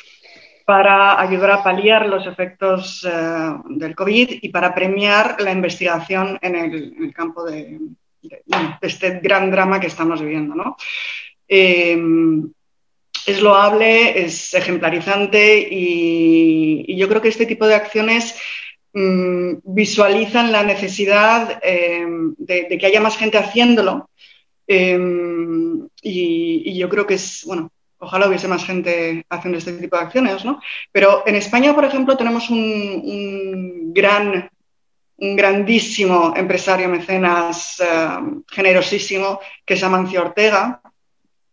[0.64, 6.56] para ayudar a paliar los efectos eh, del COVID y para premiar la investigación en
[6.56, 7.78] el, campo de,
[8.80, 10.76] este gran drama que estamos viviendo.
[11.46, 12.50] Em,
[13.26, 18.36] es loable, es ejemplarizante y, yo creo que este tipo de acciones
[18.94, 24.08] mm, visualizan la necesidad em, de, que haya más gente haciéndolo
[24.66, 30.02] em, y, yo creo que es, bueno, ojalá hubiese más gente haciendo este tipo de
[30.02, 30.60] acciones, ¿no?
[30.92, 34.48] Pero en España, por ejemplo, tenemos un, gran,
[35.16, 40.80] un grandísimo empresario mecenas em, generosísimo que es Amancio Ortega,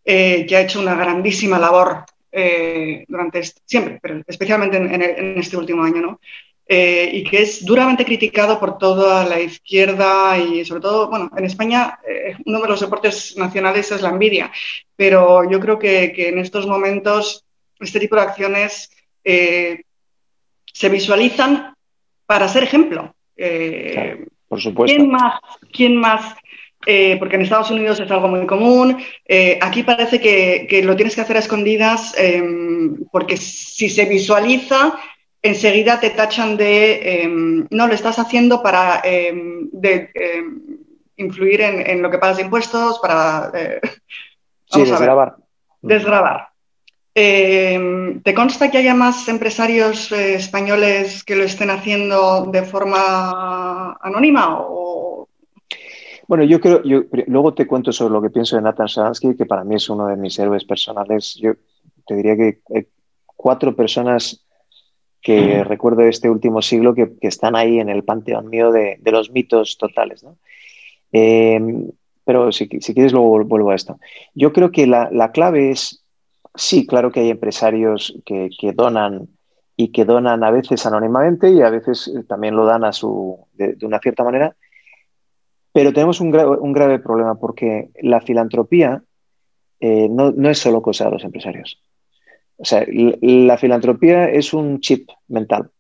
[0.06, 5.84] eh, que ha hecho una grandísima labor eh, durante siempre, pero especialmente en, este último
[5.84, 6.20] año, ¿no?
[6.68, 11.46] Eh, y que es duramente criticado por toda la izquierda y sobre todo, bueno, en
[11.46, 12.00] España
[12.46, 14.52] uno de los deportes nacionales es la envidia,
[14.96, 17.46] pero yo creo que, en estos momentos
[17.80, 18.90] este tipo de acciones
[19.24, 21.74] se visualizan
[22.26, 23.14] para ser ejemplo.
[24.48, 24.96] por supuesto.
[24.98, 25.40] ¿Quién más,
[25.72, 26.36] quién más
[26.86, 28.98] eh, porque en Estados Unidos es algo muy común.
[29.26, 34.94] Eh, aquí parece que, lo tienes que hacer a escondidas em, porque si se visualiza,
[35.42, 39.70] enseguida te tachan de, em, no, lo estás haciendo para em,
[41.18, 43.52] influir en, lo que pagas de impuestos, para...
[43.54, 43.82] Eh,
[44.66, 45.36] sí, desgrabar.
[45.82, 46.50] Desgrabar.
[47.14, 55.13] ¿Te consta que haya más empresarios españoles que lo estén haciendo de forma anónima o
[56.28, 59.46] bueno, yo creo, yo luego te cuento sobre lo que pienso de Nathan Sharansky, que
[59.46, 61.36] para mí es uno de mis héroes personales.
[61.36, 61.54] Yo
[62.06, 62.88] te diría que hay
[63.36, 64.46] cuatro personas
[65.22, 69.32] que recuerdo de este último siglo que, están ahí en el panteón mío de, los
[69.32, 70.26] mitos totales.
[71.12, 71.90] Em,
[72.26, 74.00] pero si, quieres, luego vuelvo a esto.
[74.34, 76.04] Yo creo que la, clave es,
[76.56, 79.30] sí, claro que hay empresarios que, donan
[79.78, 83.78] y que donan a veces anónimamente y a veces también lo dan a su, de
[83.82, 84.56] una cierta manera,
[85.74, 89.04] pero tenemos un, grave problema porque la filantropía
[89.80, 91.82] eh, no, es solo cosa de los empresarios.
[92.58, 95.72] O sea, la filantropía es un chip mental,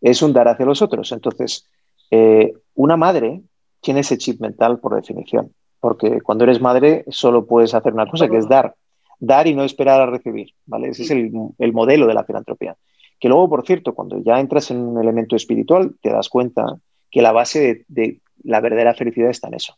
[0.00, 1.12] es un dar hacia los otros.
[1.12, 1.68] Entonces,
[2.10, 3.42] eh, una madre
[3.80, 8.28] tiene ese chip mental por definición, porque cuando eres madre solo puedes hacer una cosa,
[8.28, 8.74] que es dar,
[9.18, 10.88] dar y no esperar a recibir, ¿vale?
[10.88, 11.30] Ese es el,
[11.72, 12.74] modelo de la filantropía.
[13.20, 16.78] Que luego, por cierto, cuando ya entras en un elemento espiritual, te das cuenta
[17.10, 19.76] que la base de la verdadera felicidad está en eso.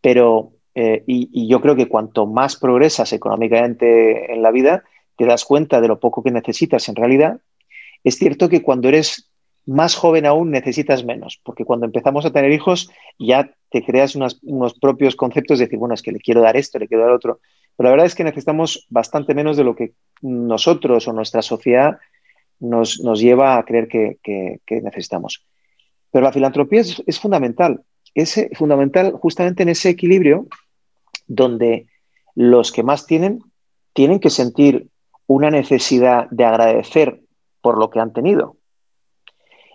[0.00, 4.84] Pero, eh, y, yo creo que cuanto más progresas económicamente en la vida,
[5.16, 7.40] te das cuenta de lo poco que necesitas en realidad.
[8.04, 9.30] Es cierto que cuando eres
[9.64, 14.74] más joven aún necesitas menos, porque cuando empezamos a tener hijos ya te creas unos
[14.80, 17.40] propios conceptos de decir, bueno, es que le quiero dar esto, le quiero dar otro.
[17.76, 21.98] Pero la verdad es que necesitamos bastante menos de lo que nosotros o nuestra sociedad
[22.58, 25.44] nos, lleva a creer que necesitamos.
[26.12, 27.82] Pero la filantropía es, fundamental,
[28.14, 30.46] es fundamental justamente en ese equilibrio
[31.26, 31.86] donde
[32.34, 33.40] los que más tienen
[33.92, 34.88] tienen que sentir
[35.26, 37.20] una necesidad de agradecer
[37.60, 38.56] por lo que han tenido.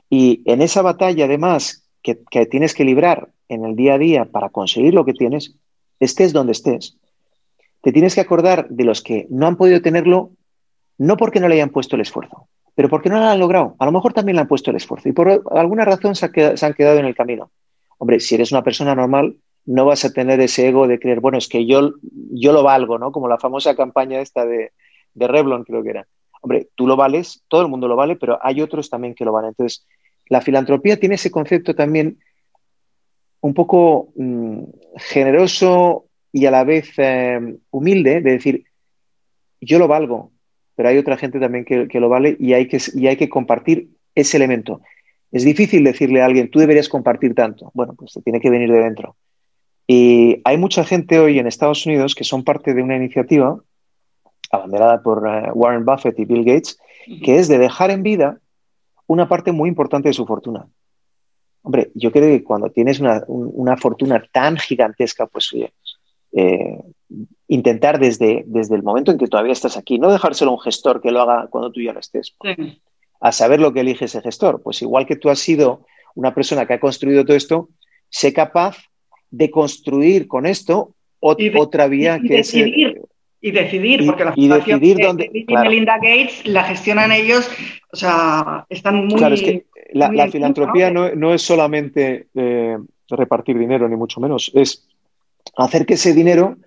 [0.09, 4.49] Y en esa batalla, además, que, tienes que librar en el día a día para
[4.49, 5.55] conseguir lo que tienes,
[5.99, 6.97] estés donde estés,
[7.81, 10.31] te tienes que acordar de los que no han podido tenerlo,
[10.97, 12.47] no porque no le hayan puesto el esfuerzo,
[12.77, 13.75] pero ¿por qué no lo han logrado?
[13.79, 16.73] A lo mejor también le han puesto el esfuerzo y por alguna razón se, han
[16.75, 17.49] quedado en el camino.
[17.97, 19.35] Hombre, si eres una persona normal,
[19.65, 22.99] no vas a tener ese ego de creer, bueno, es que yo, yo lo valgo,
[22.99, 23.11] ¿no?
[23.11, 24.73] Como la famosa campaña esta de,
[25.15, 26.07] de Revlon, creo que era.
[26.39, 29.31] Hombre, tú lo vales, todo el mundo lo vale, pero hay otros también que lo
[29.31, 29.49] valen.
[29.57, 29.87] Entonces,
[30.27, 32.19] la filantropía tiene ese concepto también
[33.41, 34.65] un poco mm,
[34.97, 38.65] generoso y a la vez eh, humilde de decir,
[39.61, 40.31] yo lo valgo,
[40.77, 43.89] pero hay otra gente también que, lo vale y hay que, y hay que compartir
[44.13, 44.81] ese elemento.
[45.31, 47.71] Es difícil decirle a alguien, tú deberías compartir tanto.
[47.73, 49.15] Bueno, pues te tiene que venir de dentro.
[49.87, 53.59] Y hay mucha gente hoy en Estados Unidos que son parte de una iniciativa
[54.51, 56.77] abanderada por eh, Warren Buffett y Bill Gates,
[57.23, 58.39] que es de dejar en vida
[59.07, 60.67] una parte muy importante de su fortuna.
[61.63, 65.73] Hombre, yo creo que cuando tienes una, fortuna tan gigantesca, pues oye,
[66.33, 66.77] eh,
[67.47, 71.01] intentar desde, desde el momento en que todavía estás aquí, no dejárselo a un gestor
[71.01, 72.35] que lo haga cuando tú ya no estés,
[73.19, 74.61] a saber lo que elige ese gestor.
[74.61, 77.69] Pues igual que tú has sido una persona que ha construido todo esto,
[78.09, 78.77] sé capaz
[79.29, 83.01] de construir con esto otra vía que decidir,
[83.41, 87.49] Y decidir, porque la fundación de, Melinda Gates la gestionan ellos,
[87.91, 89.15] o sea, están muy...
[89.15, 92.77] Claro, es que la, filantropía no, es solamente eh,
[93.09, 94.87] repartir dinero, ni mucho menos, es
[95.55, 96.57] hacer que ese dinero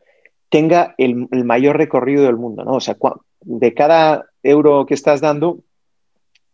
[0.51, 2.73] tenga el, mayor recorrido del mundo, ¿no?
[2.73, 2.97] O sea,
[3.41, 5.61] de cada euro que estás dando,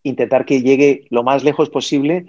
[0.02, 2.26] intentar que llegue lo más lejos posible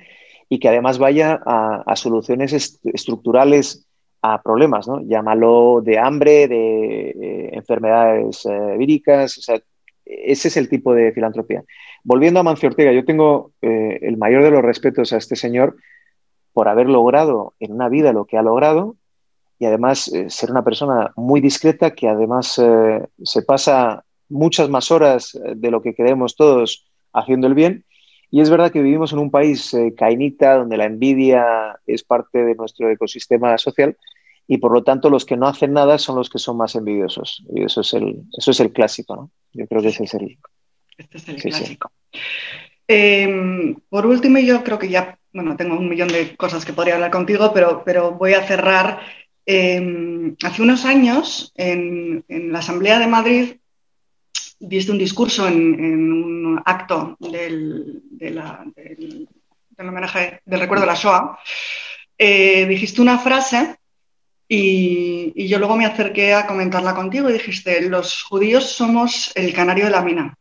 [0.50, 3.86] y que además vaya a, soluciones estructurales
[4.22, 5.02] a problemas, ¿no?
[5.02, 9.62] Llámalo de hambre, de eh, enfermedades eh, víricas, o sea,
[10.06, 11.64] ese es el tipo de filantropía.
[12.04, 15.76] Volviendo a Mancio Ortega, yo tengo eh, el mayor de los respetos a este señor
[16.54, 18.96] por haber logrado en una vida lo que ha logrado
[19.60, 22.62] y además ser una persona muy discreta que además
[23.24, 27.86] se pasa muchas más horas de lo que queremos todos haciendo el bien
[28.30, 32.44] y es verdad que vivimos en un país eh, cainita, donde la envidia es parte
[32.44, 33.96] de nuestro ecosistema social
[34.48, 37.44] y por lo tanto los que no hacen nada son los que son más envidiosos.
[37.54, 39.32] Y eso es el, eso es el clásico, ¿no?
[39.54, 40.38] Yo creo que ese es el...
[40.98, 41.92] Este es el clásico.
[42.88, 46.96] Em, por último, yo creo que ya, bueno, tengo un millón de cosas que podría
[46.96, 49.00] hablar contigo, pero, pero voy a cerrar.
[49.50, 53.56] Em, hace unos años, en, la Asamblea de Madrid,
[54.60, 58.38] diste un discurso en, un acto del, del,
[59.80, 61.40] homenaje del recuerdo de la Shoah,
[62.18, 63.78] eh, dijiste una frase
[64.50, 69.86] y, yo luego me acerqué a comentarla contigo y dijiste, los judíos somos el canario
[69.86, 70.38] de la mina.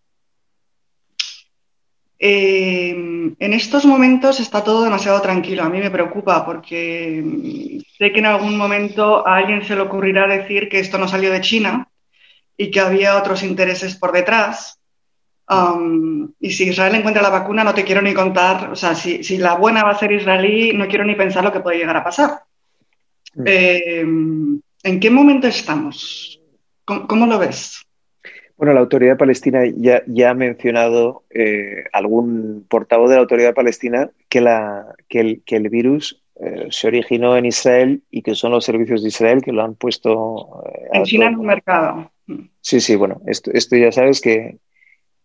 [2.19, 2.91] Eh,
[3.39, 5.63] en estos momentos está todo demasiado tranquilo.
[5.63, 10.27] A mí me preocupa porque sé que en algún momento a alguien se le ocurrirá
[10.27, 11.89] decir que esto no salió de China
[12.57, 14.79] y que había otros intereses por detrás.
[15.49, 19.39] Um, y si Israel encuentra la vacuna, no te quiero ni contar, o sea, si,
[19.39, 22.05] la buena va a ser israelí, no quiero ni pensar lo que puede llegar a
[22.05, 22.43] pasar.
[23.35, 23.45] Mm.
[23.47, 24.01] Eh,
[24.83, 26.41] ¿En qué momento estamos?
[26.85, 27.86] ¿Cómo, lo ves?
[28.57, 34.11] Bueno, la autoridad palestina ya, ya ha mencionado eh, algún portavoz de la autoridad palestina
[34.29, 38.53] que, la, que, el, que el virus eh, se originó en Israel y que son
[38.53, 40.63] los servicios de Israel que lo han puesto.
[40.93, 42.11] en China en un mercado.
[42.61, 44.59] Sí, sí, bueno, esto, ya sabes que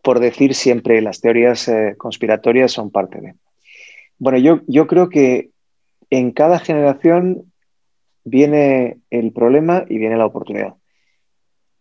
[0.03, 3.35] por decir siempre las teorías eh, conspiratorias son parte de.
[4.19, 5.49] Bueno, yo, yo creo que
[6.09, 7.51] en cada generación
[8.23, 10.75] viene el problema y viene la oportunidad.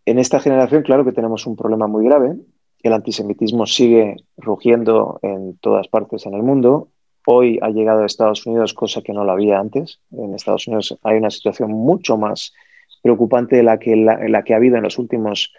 [0.05, 2.35] En esta generación, claro que tenemos un problema muy grave.
[2.81, 6.89] El antisemitismo sigue rugiendo en todas partes en el mundo.
[7.25, 9.99] Hoy ha llegado a Estados Unidos, cosa que no lo había antes.
[10.11, 12.53] En Estados Unidos hay una situación mucho más
[13.01, 15.53] preocupante de la que, la, ha habido en los últimos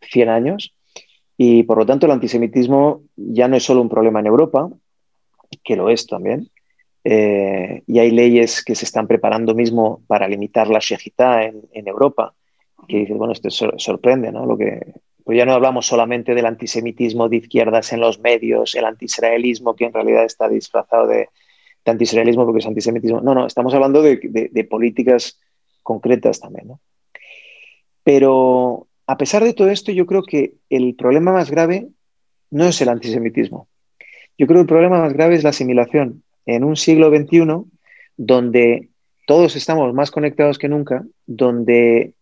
[0.00, 0.74] 100 años.
[1.36, 4.68] Y por lo tanto, el antisemitismo ya no es solo un problema en Europa,
[5.64, 6.50] que lo es también.
[7.04, 12.34] Eh, y hay leyes que se están preparando mismo para limitar la shejitá en, Europa,
[12.88, 14.46] que dices, bueno, esto sorprende, ¿no?
[14.46, 18.84] Lo que, pues ya no hablamos solamente del antisemitismo de izquierdas en los medios, el
[18.84, 21.28] antiisraelismo que en realidad está disfrazado de,
[21.84, 23.20] de antiisraelismo porque es antisemitismo.
[23.20, 25.40] No, no, estamos hablando de, de, de políticas
[25.82, 26.68] concretas también.
[26.68, 26.80] ¿no?
[28.04, 31.88] Pero a pesar de todo esto, yo creo que el problema más grave
[32.50, 33.68] no es el antisemitismo.
[34.38, 36.22] Yo creo que el problema más grave es la asimilación.
[36.46, 37.46] En un siglo XXI,
[38.16, 38.88] donde
[39.26, 42.14] todos estamos más conectados que nunca, donde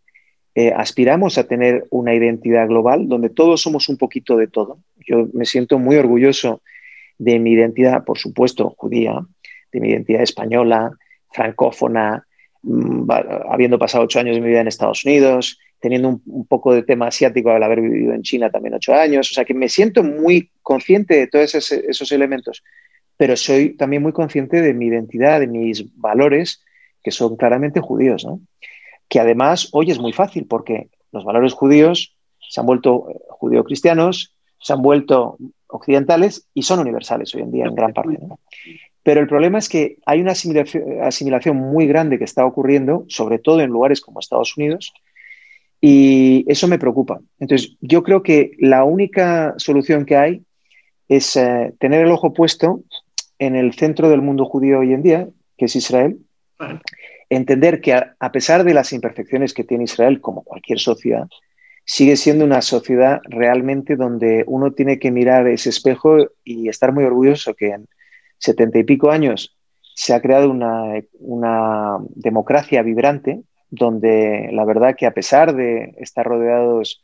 [0.54, 4.78] eh, aspiramos a tener una identidad global, donde todos somos un poquito de todo.
[5.06, 6.62] Yo me siento muy orgulloso
[7.18, 9.20] de mi identidad, por supuesto, judía,
[9.72, 10.90] de mi identidad española,
[11.30, 12.26] francófona,
[12.62, 13.10] Mm,
[13.48, 17.06] habiendo pasado ocho años de mi vida en Estados Unidos, teniendo un, poco de tema
[17.06, 19.30] asiático al haber vivido en China también ocho años.
[19.30, 22.62] O sea que me siento muy consciente de todos esos, elementos,
[23.16, 26.62] pero soy también muy consciente de mi identidad, de mis valores,
[27.02, 28.40] que son claramente judíos, ¿no?
[29.10, 32.16] Que además hoy es muy fácil porque los valores judíos
[32.48, 37.66] se han vuelto eh, judío-cristianos, se han vuelto occidentales y son universales hoy en día
[37.66, 38.18] en gran parte.
[39.02, 43.60] Pero el problema es que hay una asimilación, muy grande que está ocurriendo, sobre todo
[43.60, 44.92] en lugares como Estados Unidos,
[45.80, 47.20] y eso me preocupa.
[47.38, 50.42] Entonces, yo creo que la única solución que hay
[51.08, 52.82] es eh, tener el ojo puesto
[53.38, 56.18] en el centro del mundo judío hoy en día, que es Israel,
[57.30, 61.28] entender que a, pesar de las imperfecciones que tiene Israel, como cualquier sociedad,
[61.84, 67.04] sigue siendo una sociedad realmente donde uno tiene que mirar ese espejo y estar muy
[67.04, 67.88] orgulloso que en,
[68.40, 69.56] setenta y pico años
[69.94, 77.02] se ha creado una, democracia vibrante donde la verdad que a pesar de estar rodeados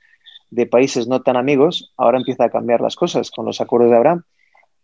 [0.50, 3.96] de países no tan amigos, ahora empieza a cambiar las cosas con los acuerdos de
[3.96, 4.22] Abraham,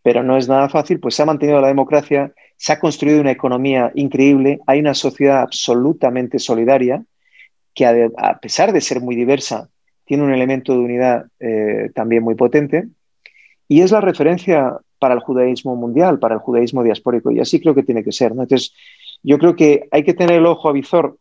[0.03, 2.32] pero no es nada fácil, pues se ha mantenido la democracia,
[2.63, 7.05] se ha construido una economía increíble, hay una sociedad absolutamente solidaria
[7.75, 7.85] que
[8.17, 9.69] a, pesar de ser muy diversa,
[10.05, 12.87] tiene un elemento de unidad eh, también muy potente
[13.67, 17.33] y es la referencia para el judaísmo mundial, para el judaísmo diaspórico.
[17.33, 18.31] Y así creo que tiene que ser.
[18.31, 18.73] Entonces,
[19.25, 21.17] yo creo que hay que tener el ojo avizor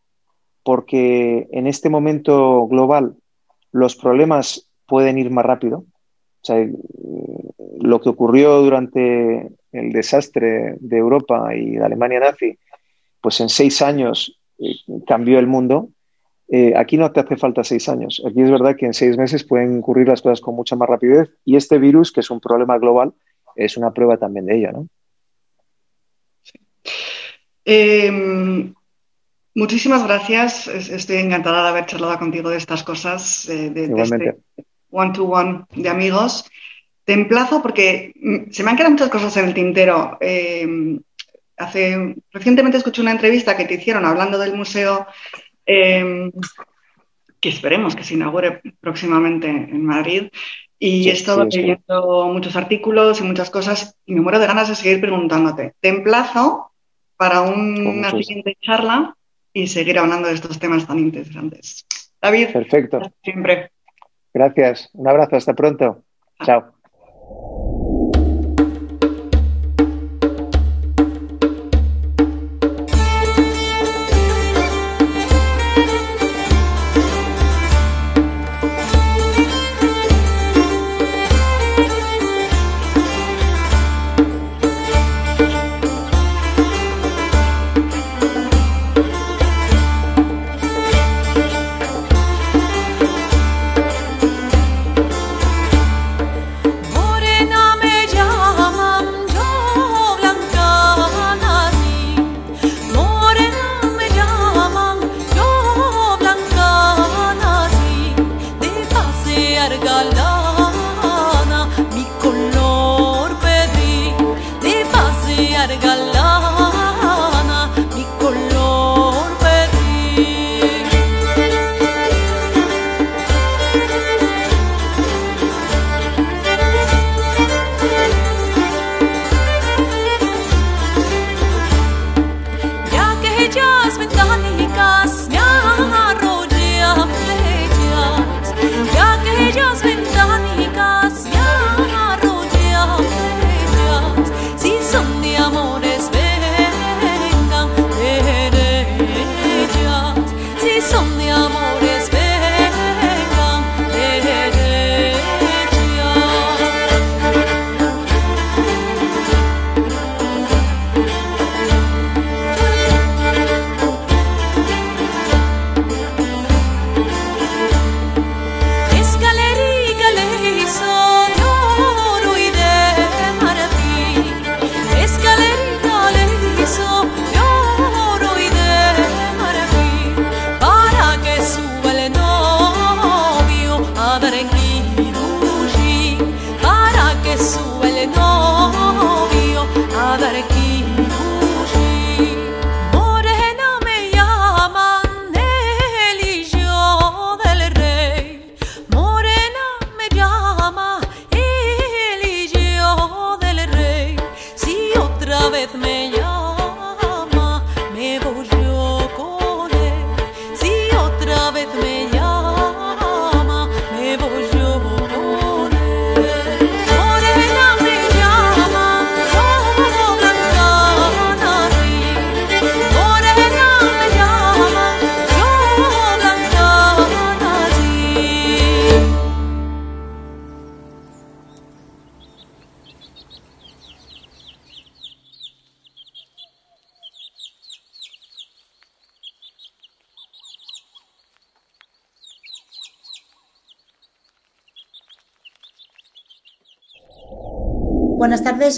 [0.61, 3.15] porque en este momento global
[3.71, 5.77] los problemas pueden ir más rápido.
[5.79, 6.63] O sea,
[7.79, 12.57] lo que ocurrió durante el desastre de Europa y de Alemania nazi,
[13.21, 14.75] pues en seis años eh,
[15.07, 15.89] cambió el mundo.
[16.47, 18.21] Eh, aquí no te hace falta seis años.
[18.27, 21.29] Aquí es verdad que en seis meses pueden ocurrir las cosas con mucha más rapidez
[21.45, 23.13] y este virus, que es un problema global,
[23.55, 24.87] es una prueba también de ello, ¿no?
[27.63, 28.73] Em,
[29.55, 30.67] muchísimas gracias.
[30.67, 34.35] Estoy encantada de haber charlado contigo de estas cosas, de, de este
[34.91, 36.45] one-to-one de amigos.
[37.03, 40.17] Te emplazo porque mm, se me han quedado muchas cosas en el tintero.
[40.21, 40.99] Em,
[41.57, 45.07] hace, recientemente escuché una entrevista que te hicieron hablando del museo
[45.65, 46.31] em,
[47.39, 50.29] que esperemos que se inaugure próximamente en Madrid.
[50.77, 54.75] Y he estado leyendo muchos artículos y muchas cosas y me muero de ganas de
[54.75, 55.75] seguir preguntándote.
[55.79, 56.71] Te emplazo
[57.17, 59.15] para una siguiente charla
[59.53, 61.85] y seguir hablando de estos temas tan interesantes.
[62.19, 62.99] David, perfecto.
[63.23, 63.71] Siempre.
[64.33, 64.89] Gracias.
[64.93, 65.35] Un abrazo.
[65.35, 66.03] Hasta pronto.
[66.43, 66.80] Chao.
[67.31, 67.70] you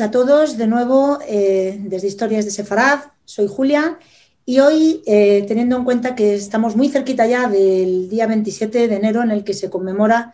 [0.01, 3.99] A todos, de nuevo eh, desde Historias de Sefarad, soy Julia
[4.43, 8.95] y hoy, eh, teniendo en cuenta que estamos muy cerquita ya del día 27 de
[8.95, 10.33] enero en el que se conmemora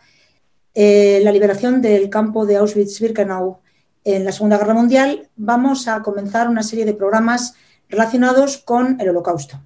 [0.72, 3.58] eh, la liberación del campo de Auschwitz-Birkenau
[4.04, 7.52] en la Segunda Guerra Mundial, vamos a comenzar una serie de programas
[7.90, 9.60] relacionados con el Holocausto.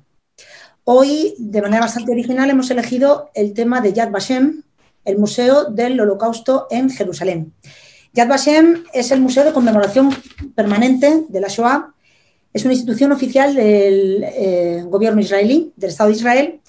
[0.83, 4.65] Hoy, de manera bastante original, hemos elegido el tema de Yad Vashem,
[5.05, 7.53] el Museo del Holocausto en Jerusalén.
[8.15, 10.11] Yad Vashem es el museo de conmemoración
[10.55, 11.93] permanente de la Shoah.
[12.53, 16.61] Es una institución oficial del eh, gobierno israelí, del Estado de Israel,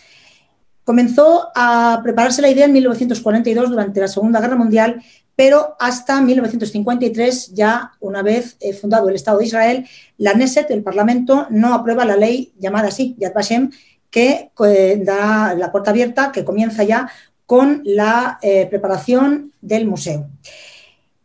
[0.86, 5.02] Comenzó a prepararse la idea en 1942 durante la Segunda Guerra Mundial,
[5.36, 9.88] pero hasta 1953, ya una vez eh, fundado el Estado de Israel,
[10.20, 13.72] la Knesset, el Parlamento, no aprueba la ley llamada así, Yad Vashem,
[14.12, 17.10] que eh, da la puerta abierta, que comienza ya
[17.48, 20.30] con la eh, preparación del museo.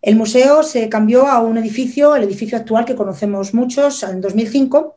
[0.02, 4.96] El museo se cambió a un edificio, el edificio actual que conocemos muchos, en 2005,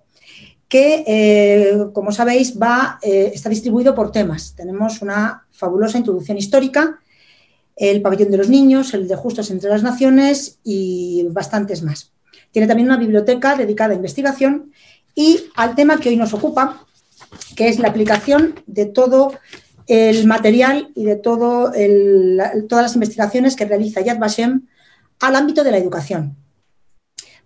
[0.70, 4.54] que, eh, como sabéis, va, eh, está distribuido por temas.
[4.56, 7.00] Tenemos una fabulosa introducción histórica,
[7.76, 12.12] el pabellón de los niños, el de Justos entre las Naciones y bastantes más.
[12.52, 14.72] Tiene también una biblioteca dedicada a investigación
[15.16, 16.86] y al tema que hoy nos ocupa,
[17.56, 19.34] que es la aplicación de todo
[19.88, 21.74] el material y de todo
[22.70, 24.68] todas las investigaciones que realiza Yad Vashem
[25.20, 26.36] al ámbito de la educación.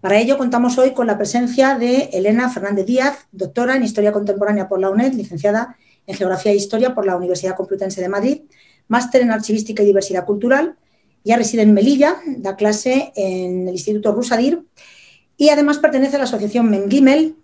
[0.02, 4.68] Para ello contamos hoy con la presencia de Elena Fernández Díaz, doctora en Historia Contemporánea
[4.68, 8.42] por la UNED, licenciada en Geografía e Historia por la Universidad Complutense de Madrid,
[8.88, 10.78] máster en Archivística y Diversidad Cultural,
[11.24, 14.64] ya reside en Melilla, da clase en el Instituto Rusadir
[15.36, 17.36] y además pertenece a la asociación Mengimel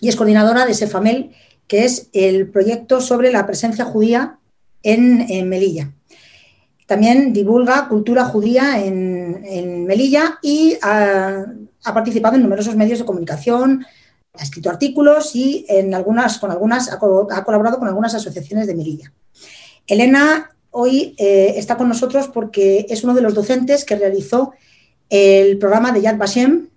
[0.00, 1.32] y es coordinadora de SEFAMEL,
[1.66, 4.38] que es el proyecto sobre la presencia judía
[4.82, 5.92] en, en Melilla.
[6.86, 11.44] También divulga cultura judía en, Melilla y ha,
[11.84, 13.84] participado en numerosos medios de comunicación,
[14.34, 19.12] ha escrito artículos y en algunas, con algunas, ha, colaborado con algunas asociaciones de Melilla.
[19.86, 24.52] Elena hoy eh, está con nosotros porque es uno de los docentes que realizó
[25.10, 26.68] el programa de Yad Vashem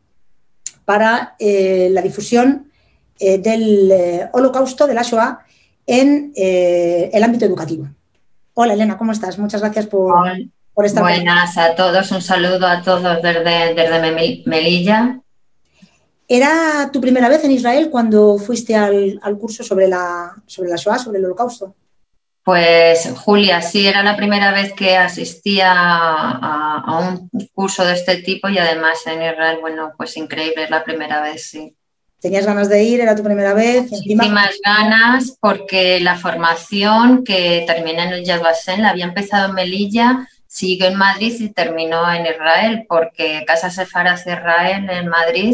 [0.83, 2.71] para eh, la difusión
[3.19, 3.91] eh, del
[4.33, 5.39] holocausto de la Shoah
[5.87, 7.87] en el ámbito educativo.
[8.57, 9.37] Hola Elena, ¿cómo estás?
[9.37, 10.15] Muchas gracias por,
[10.73, 15.19] por estar Buenas a todos, un saludo a todos desde, desde Melilla.
[16.25, 20.99] ¿Era tu primera vez en Israel cuando fuiste al, curso sobre la, sobre la Shoah,
[20.99, 21.75] sobre el holocausto?
[22.45, 28.21] Pues Julia, sí, era la primera vez que asistía a, a, un curso de este
[28.21, 31.74] tipo y además en Israel, bueno, pues increíble, es la primera vez, sí.
[32.25, 33.01] ¿Tenías ganas de ir?
[33.01, 33.91] ¿Era tu primera vez?
[33.91, 40.27] Muchísimas ganas porque la formación que terminé en el Vashem la había empezado en Melilla,
[40.47, 45.53] siguió en Madrid y terminó en Israel porque Casa Sefaraz Israel en Madrid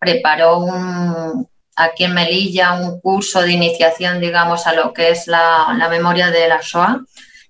[0.00, 1.46] preparó un,
[1.76, 6.32] aquí en Melilla un curso de iniciación, digamos, a lo que es la, la memoria
[6.32, 6.98] de la Shoah.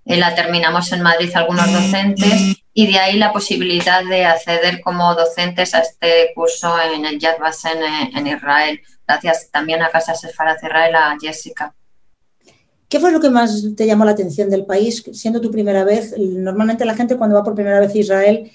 [0.05, 5.13] Eh, la terminamos en Madrid algunos docentes y de ahí la posibilidad de acceder como
[5.17, 7.83] docentes a este curso en el Yad Vashem
[8.15, 8.79] en, Israel.
[9.05, 11.75] Gracias también a Casa Sefaraz Israel, a Jessica.
[12.89, 16.15] ¿Qué fue lo que más te llamó la atención del país, siendo tu primera vez?
[16.17, 18.53] Normalmente la gente cuando va por primera vez a Israel,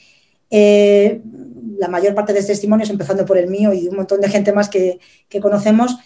[0.49, 1.19] eh,
[1.77, 4.53] la mayor parte de los testimonios, empezando por el mío y un montón de gente
[4.53, 5.01] más que
[5.41, 5.97] conocemos,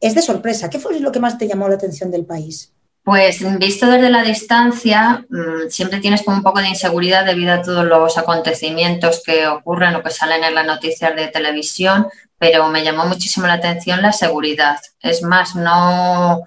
[0.00, 0.70] es de sorpresa.
[0.70, 2.72] ¿Qué fue lo que más te llamó la atención del país?
[3.06, 7.62] Pues visto desde la distancia, mm, siempre tienes como un poco de inseguridad debido a
[7.62, 12.82] todos los acontecimientos que ocurren o que salen en las noticias de televisión, pero me
[12.82, 14.80] llamó muchísimo la atención la seguridad.
[15.00, 16.42] Es más, no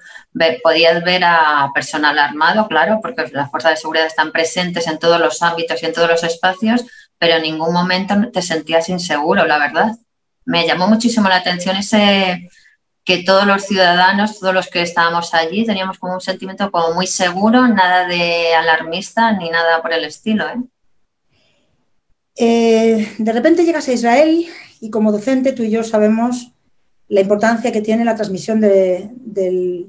[0.62, 5.22] podías ver a personal armado, claro, porque las fuerzas de seguridad están presentes en todos
[5.22, 6.84] los ámbitos y en todos los espacios,
[7.18, 9.95] pero en ningún momento te sentías inseguro, la verdad.
[10.43, 12.49] Me llamó muchísimo la atención ese
[13.10, 17.07] que todos los ciudadanos, todos los que estábamos allí, teníamos como un sentimiento como muy
[17.07, 20.45] seguro, nada de alarmista ni nada por el estilo.
[20.47, 20.62] ¿eh?
[22.36, 24.45] Eh, de repente llegas a Israel
[24.80, 26.51] y como docente tú y yo sabemos
[27.07, 29.88] la importancia que tiene la transmisión de, de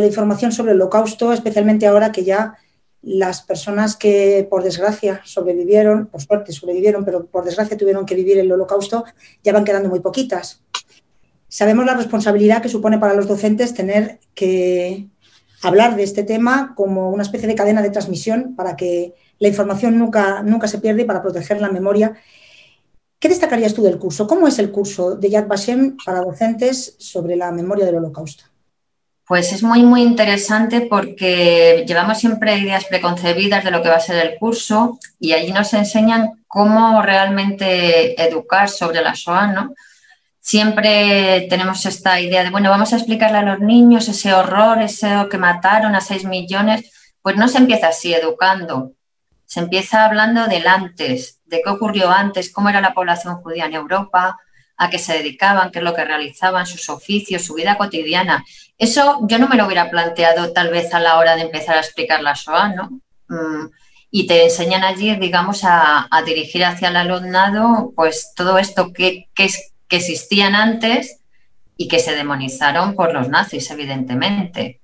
[0.00, 2.58] la información sobre el holocausto, especialmente ahora que ya
[3.02, 8.38] las personas que por desgracia sobrevivieron, por suerte sobrevivieron, pero por desgracia tuvieron que vivir
[8.38, 9.04] el holocausto,
[9.44, 10.60] ya van quedando muy poquitas
[11.52, 15.06] sabemos la responsabilidad que supone para los docentes tener que
[15.62, 19.98] hablar de este tema como una especie de cadena de transmisión para que la información
[19.98, 22.14] nunca, nunca se pierda y para proteger la memoria.
[23.18, 24.26] ¿Qué destacarías tú del curso?
[24.26, 28.44] ¿Cómo es el curso de Yad Vashem para docentes sobre la memoria del holocausto?
[29.26, 34.00] Pues es muy, muy interesante porque llevamos siempre ideas preconcebidas de lo que va a
[34.00, 39.74] ser el curso y allí nos enseñan cómo realmente educar sobre la SOA, ¿no?
[40.42, 45.08] Siempre tenemos esta idea de, bueno, vamos a explicarle a los niños ese horror, ese
[45.30, 46.90] que mataron a 6 millones.
[47.22, 48.92] Pues no se empieza así educando,
[49.46, 53.74] se empieza hablando del antes, de qué ocurrió antes, cómo era la población judía en
[53.74, 54.36] Europa,
[54.76, 58.44] a qué se dedicaban, qué es lo que realizaban, sus oficios, su vida cotidiana.
[58.76, 61.80] Eso yo no me lo hubiera planteado tal vez a la hora de empezar a
[61.80, 63.00] explicar la SOA, ¿no?
[63.28, 63.70] Mm,
[64.10, 69.44] y te enseñan allí, digamos, a, dirigir hacia el alumnado, pues todo esto que, que
[69.44, 71.18] es que existían antes
[71.76, 74.80] y que se demonizaron por los nazis, evidentemente.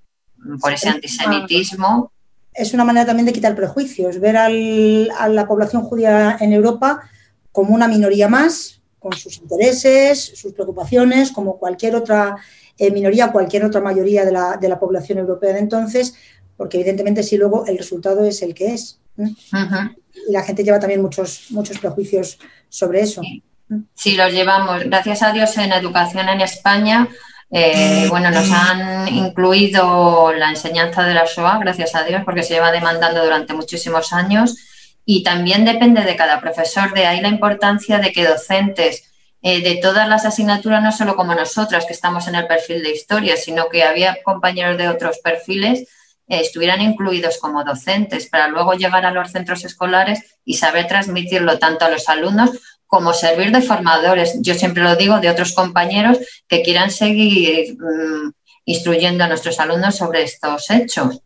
[0.61, 2.13] por ese antisemitismo.
[2.53, 7.09] Es una manera también de quitar prejuicios, ver a la población judía en Europa
[7.53, 12.37] como una minoría más, con sus intereses, sus preocupaciones, como cualquier otra
[12.77, 16.17] eh, minoría, cualquier otra mayoría de la, de la, población europea de entonces,
[16.55, 19.01] porque evidentemente si luego el resultado es el que es.
[19.17, 22.39] Y la gente lleva también muchos, muchos prejuicios
[22.69, 23.23] sobre eso.
[23.23, 24.85] Sí, los llevamos.
[24.85, 27.09] Gracias a Dios en educación en España
[27.51, 32.55] eh, bueno, nos han incluido la enseñanza de la SOA, gracias a Dios, porque se
[32.55, 34.57] lleva demandando durante muchísimos años
[35.05, 36.93] y también depende de cada profesor.
[36.93, 39.05] De ahí la importancia de que docentes
[39.41, 42.93] eh, de todas las asignaturas, no solo como nosotras que estamos en el perfil de
[42.93, 45.81] historia, sino que había compañeros de otros perfiles,
[46.27, 51.59] eh, estuvieran incluidos como docentes para luego llegar a los centros escolares y saber transmitirlo
[51.59, 52.51] tanto a los alumnos
[52.89, 54.39] como servir de formadores.
[54.41, 56.19] Yo siempre lo digo de otros compañeros
[56.49, 58.33] que quieran seguir mm,
[58.65, 61.23] instruyendo a nuestros alumnos sobre estos hechos.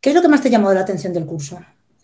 [0.00, 1.58] ¿Qué es lo que más te llamó la atención del curso?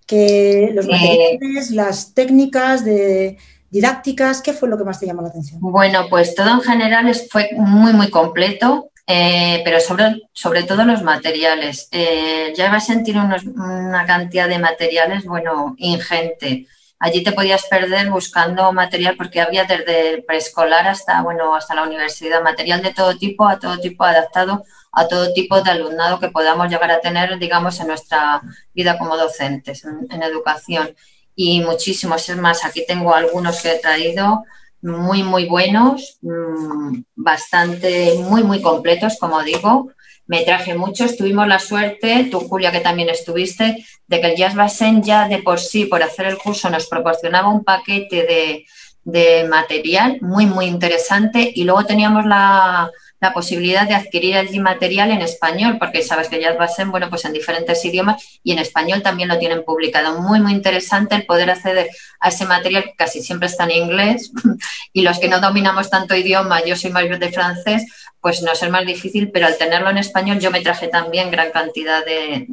[0.07, 3.37] Que los eh, materiales, las técnicas de
[3.71, 5.61] didácticas, ¿qué fue lo que más te llamó la atención?
[5.61, 8.91] Bueno, pues todo en general fue muy, muy completo.
[9.07, 11.89] Eh, pero sobre, sobre todo los materiales.
[11.93, 16.67] Eh, ya vas a sentir una cantidad de materiales, bueno, ingente.
[16.99, 22.43] Allí te podías perder buscando material porque había desde preescolar hasta, bueno, hasta la universidad,
[22.43, 24.65] material de todo tipo, a todo tipo adaptado
[24.95, 28.41] a todo tipo de alumnado que podamos llegar a tener, digamos, en nuestra
[28.73, 30.95] vida como docentes en, educación.
[31.35, 34.45] Y muchísimos, es más, aquí tengo algunos que he traído
[34.81, 39.91] muy, muy buenos, mm, bastante, muy, muy completos, como digo,
[40.27, 41.17] me traje muchos.
[41.17, 45.39] Tuvimos la suerte, tú Julia que también estuviste, de que el Jazz Basen ya de
[45.39, 48.67] por sí, por hacer el curso, nos proporcionaba un paquete de,
[49.05, 52.91] de material muy, muy interesante y luego teníamos la,
[53.25, 57.25] la posibilidad de adquirir allí material en español, porque sabes que ya Basen, bueno, pues
[57.25, 60.21] en diferentes idiomas y en español también lo tienen publicado.
[60.21, 61.89] Muy, muy interesante el poder acceder
[62.21, 64.31] a ese material que casi siempre está en inglés
[64.93, 67.87] y los que no dominamos tanto idioma, yo soy mayor de francés,
[68.25, 71.51] pues no es más difícil, pero al tenerlo en español yo me traje también gran
[71.53, 72.47] cantidad de,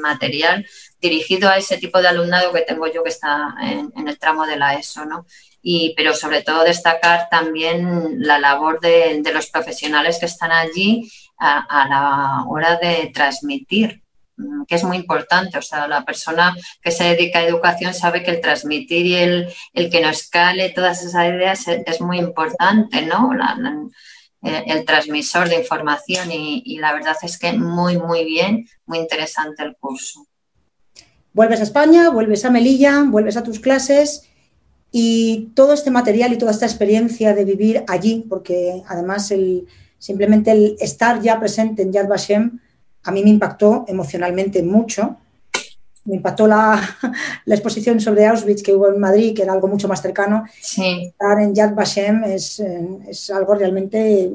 [0.00, 0.66] material
[1.00, 4.46] dirigido a ese tipo de alumnado que tengo yo que está en, en el tramo
[4.46, 5.26] de la ESO, ¿no?
[5.62, 11.86] y, pero sobre todo destacar también la labor de, los profesionales que están allí a,
[11.88, 14.02] la hora de transmitir,
[14.36, 15.58] mm, que es muy importante.
[15.58, 19.48] O sea, la persona que se dedica a educación sabe que el transmitir y el,
[19.74, 23.30] el que nos cale todas esas ideas es, muy importante, ¿no?
[24.42, 29.76] El, transmisor de información y, la verdad es que muy, muy bien, muy interesante el
[29.76, 30.26] curso.
[31.32, 34.28] Vuelves a España, vuelves a Melilla, vuelves a tus clases
[34.90, 39.66] y todo este material y toda esta experiencia de vivir allí, porque además el,
[39.98, 42.60] simplemente el estar ya presente en Yad Vashem
[43.04, 45.16] a mí me impactó emocionalmente mucho.
[46.08, 46.80] Me impactó la,
[47.44, 50.44] la, exposición sobre Auschwitz que hubo en Madrid, que era algo mucho más cercano.
[50.58, 52.60] Estar en Yad Vashem es,
[53.08, 54.32] es, algo realmente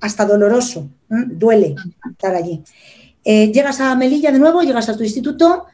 [0.00, 1.74] hasta doloroso, duele
[2.10, 2.62] estar allí.
[3.24, 5.66] Eh, llegas a Melilla de nuevo, llegas a tu instituto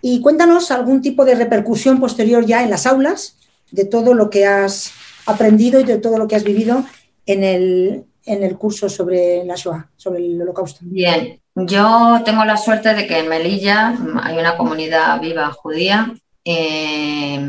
[0.00, 3.36] y cuéntanos algún tipo de repercusión posterior ya en las aulas
[3.70, 4.92] de todo lo que has
[5.26, 6.84] aprendido y de todo lo que has vivido
[7.26, 10.80] en el, en el curso sobre la Shoah, sobre el holocausto.
[10.82, 16.12] Bien, yo tengo la suerte de que en Melilla hay una comunidad viva judía.
[16.44, 17.40] Eh,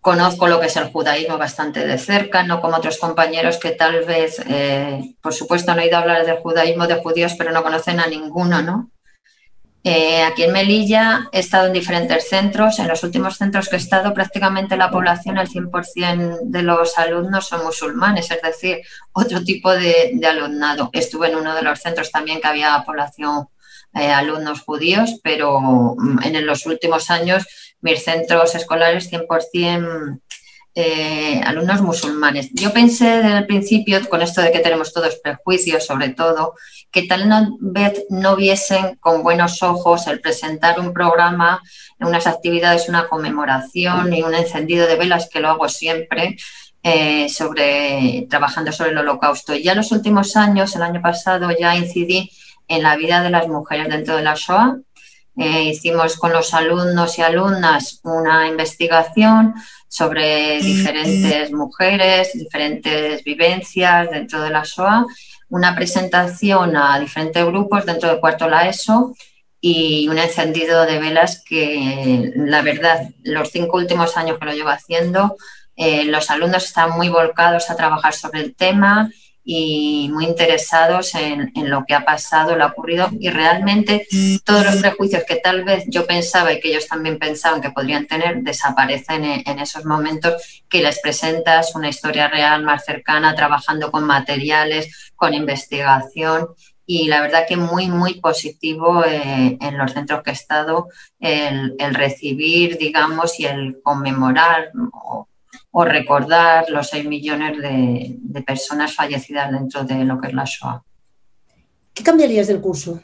[0.00, 4.04] conozco lo que es el judaísmo bastante de cerca, no como otros compañeros que tal
[4.04, 8.08] vez, eh, por supuesto, han oído hablar del judaísmo de judíos, pero no conocen a
[8.08, 8.90] ninguno, ¿no?
[9.84, 12.78] Eh, aquí en Melilla he estado en diferentes centros.
[12.78, 17.48] En los últimos centros que he estado, prácticamente la población, el 100% de los alumnos
[17.48, 18.78] son musulmanes, es decir,
[19.12, 20.90] otro tipo de, alumnado.
[20.92, 23.48] Estuve en uno de los centros también que había población,
[23.94, 27.46] eh, alumnos judíos, pero mm, en los últimos años
[27.80, 30.20] mis centros escolares 100%
[30.74, 32.50] eh, alumnos musulmanes.
[32.54, 36.54] Yo pensé desde el principio, con esto de que tenemos todos prejuicios sobre todo,
[36.90, 37.58] que tal no,
[38.10, 41.62] no viesen con buenos ojos el presentar un programa,
[42.00, 46.36] unas actividades, una conmemoración y un encendido de velas, que lo hago siempre,
[46.82, 49.54] eh, sobre, trabajando sobre el holocausto.
[49.54, 52.30] Ya los últimos años, el año pasado, ya incidí
[52.68, 54.78] en la vida de las mujeres dentro de la Shoah.
[55.36, 59.54] Eh, hicimos con los alumnos y alumnas una investigación
[59.88, 65.06] sobre diferentes mujeres, diferentes vivencias dentro de la SOA,
[65.48, 69.14] una presentación a diferentes grupos dentro de cuarto la ESO
[69.60, 74.70] y un encendido de velas que la verdad los cinco últimos años que lo llevo
[74.70, 75.36] haciendo,
[75.76, 79.10] eh, los alumnos están muy volcados a trabajar sobre el tema
[79.44, 84.06] y muy interesados en, lo que ha pasado, lo ha ocurrido y realmente
[84.44, 88.06] todos los prejuicios que tal vez yo pensaba y que ellos también pensaban que podrían
[88.06, 94.04] tener desaparecen en, esos momentos que les presentas una historia real más cercana, trabajando con
[94.04, 96.48] materiales, con investigación
[96.86, 100.88] y la verdad que muy, muy positivo eh, en los centros que he estado
[101.20, 104.72] el, recibir, digamos, y el conmemorar
[105.72, 110.84] o recordar los 6 millones de, personas fallecidas dentro de lo que es la SOA.
[111.94, 113.00] ¿Qué cambiarías del curso?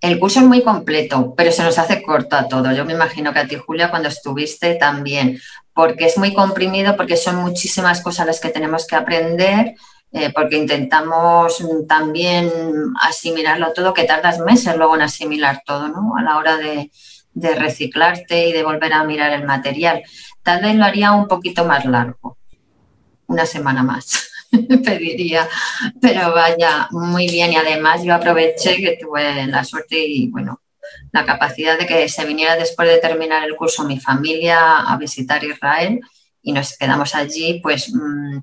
[0.00, 2.72] El curso es muy completo, pero se nos hace corto a todo.
[2.72, 5.40] Yo me imagino que a ti, Julia, cuando estuviste también,
[5.74, 9.74] porque es muy comprimido, porque son muchísimas cosas las que tenemos que aprender,
[10.12, 12.48] eh, porque intentamos también
[13.00, 16.16] asimilarlo todo, que tardas meses luego en asimilar todo, ¿no?
[16.16, 16.92] A la hora de,
[17.38, 20.02] de reciclarte y de volver a mirar el material.
[20.48, 22.38] Tal vez lo haría un poquito más largo,
[23.26, 24.30] una semana más,
[24.82, 25.46] pediría,
[26.00, 27.52] pero vaya muy bien.
[27.52, 30.62] Y además yo aproveché que tuve la suerte y bueno,
[31.12, 35.44] la capacidad de que se viniera después de terminar el curso mi familia a visitar
[35.44, 36.00] Israel
[36.40, 38.38] y nos quedamos allí pues mm,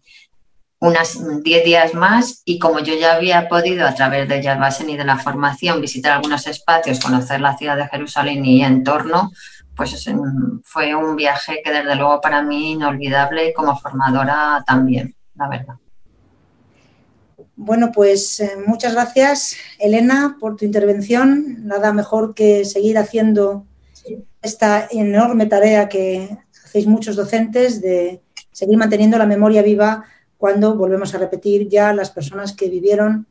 [0.81, 2.43] unas 10 días más.
[2.45, 6.11] Y como yo ya había podido a través de Yad y de la formación visitar
[6.11, 9.31] algunos espacios, conocer la ciudad de Jerusalén y entorno,
[9.75, 10.05] pues
[10.63, 15.75] fue un viaje que desde luego para mí inolvidable y como formadora también, la verdad.
[17.57, 21.65] Bueno, pues eh, muchas gracias, Elena, por tu intervención.
[21.65, 23.65] Nada mejor que seguir haciendo
[24.41, 28.21] esta enorme tarea que hacéis muchos docentes de
[28.51, 30.05] seguir manteniendo la memoria viva
[30.37, 33.27] cuando volvemos a repetir ya las personas que vivieron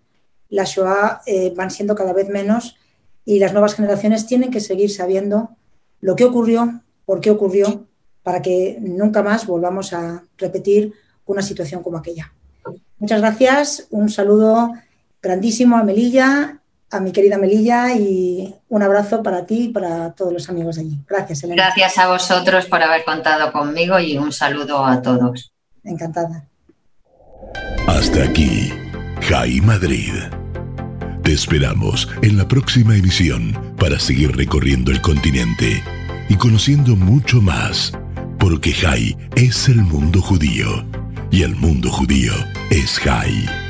[0.49, 2.77] la Shoah eh, van siendo cada vez menos
[3.25, 5.57] y las nuevas generaciones tienen que seguir sabiendo
[6.05, 7.87] lo que ocurrió, por qué ocurrió,
[8.23, 10.93] para que nunca más volvamos a repetir
[11.25, 12.31] una situación como aquella.
[12.99, 14.75] Muchas gracias, un saludo
[15.23, 20.35] grandísimo a Melilla, a mi querida Melilla y un abrazo para ti y para todos
[20.35, 21.01] los amigos de allí.
[21.09, 21.65] Gracias, Elena.
[21.65, 25.55] Gracias a vosotros por haber contado conmigo y un saludo a todos.
[25.85, 26.45] Encantada.
[27.87, 28.71] Hasta aquí,
[29.23, 30.13] Jai Madrid.
[31.25, 35.83] Te esperamos en la próxima emisión para seguir recorriendo el continente
[36.29, 37.93] y conociendo mucho más,
[38.39, 40.85] porque Jai es el mundo judío
[41.31, 42.35] y el mundo judío
[42.69, 43.64] es Jai.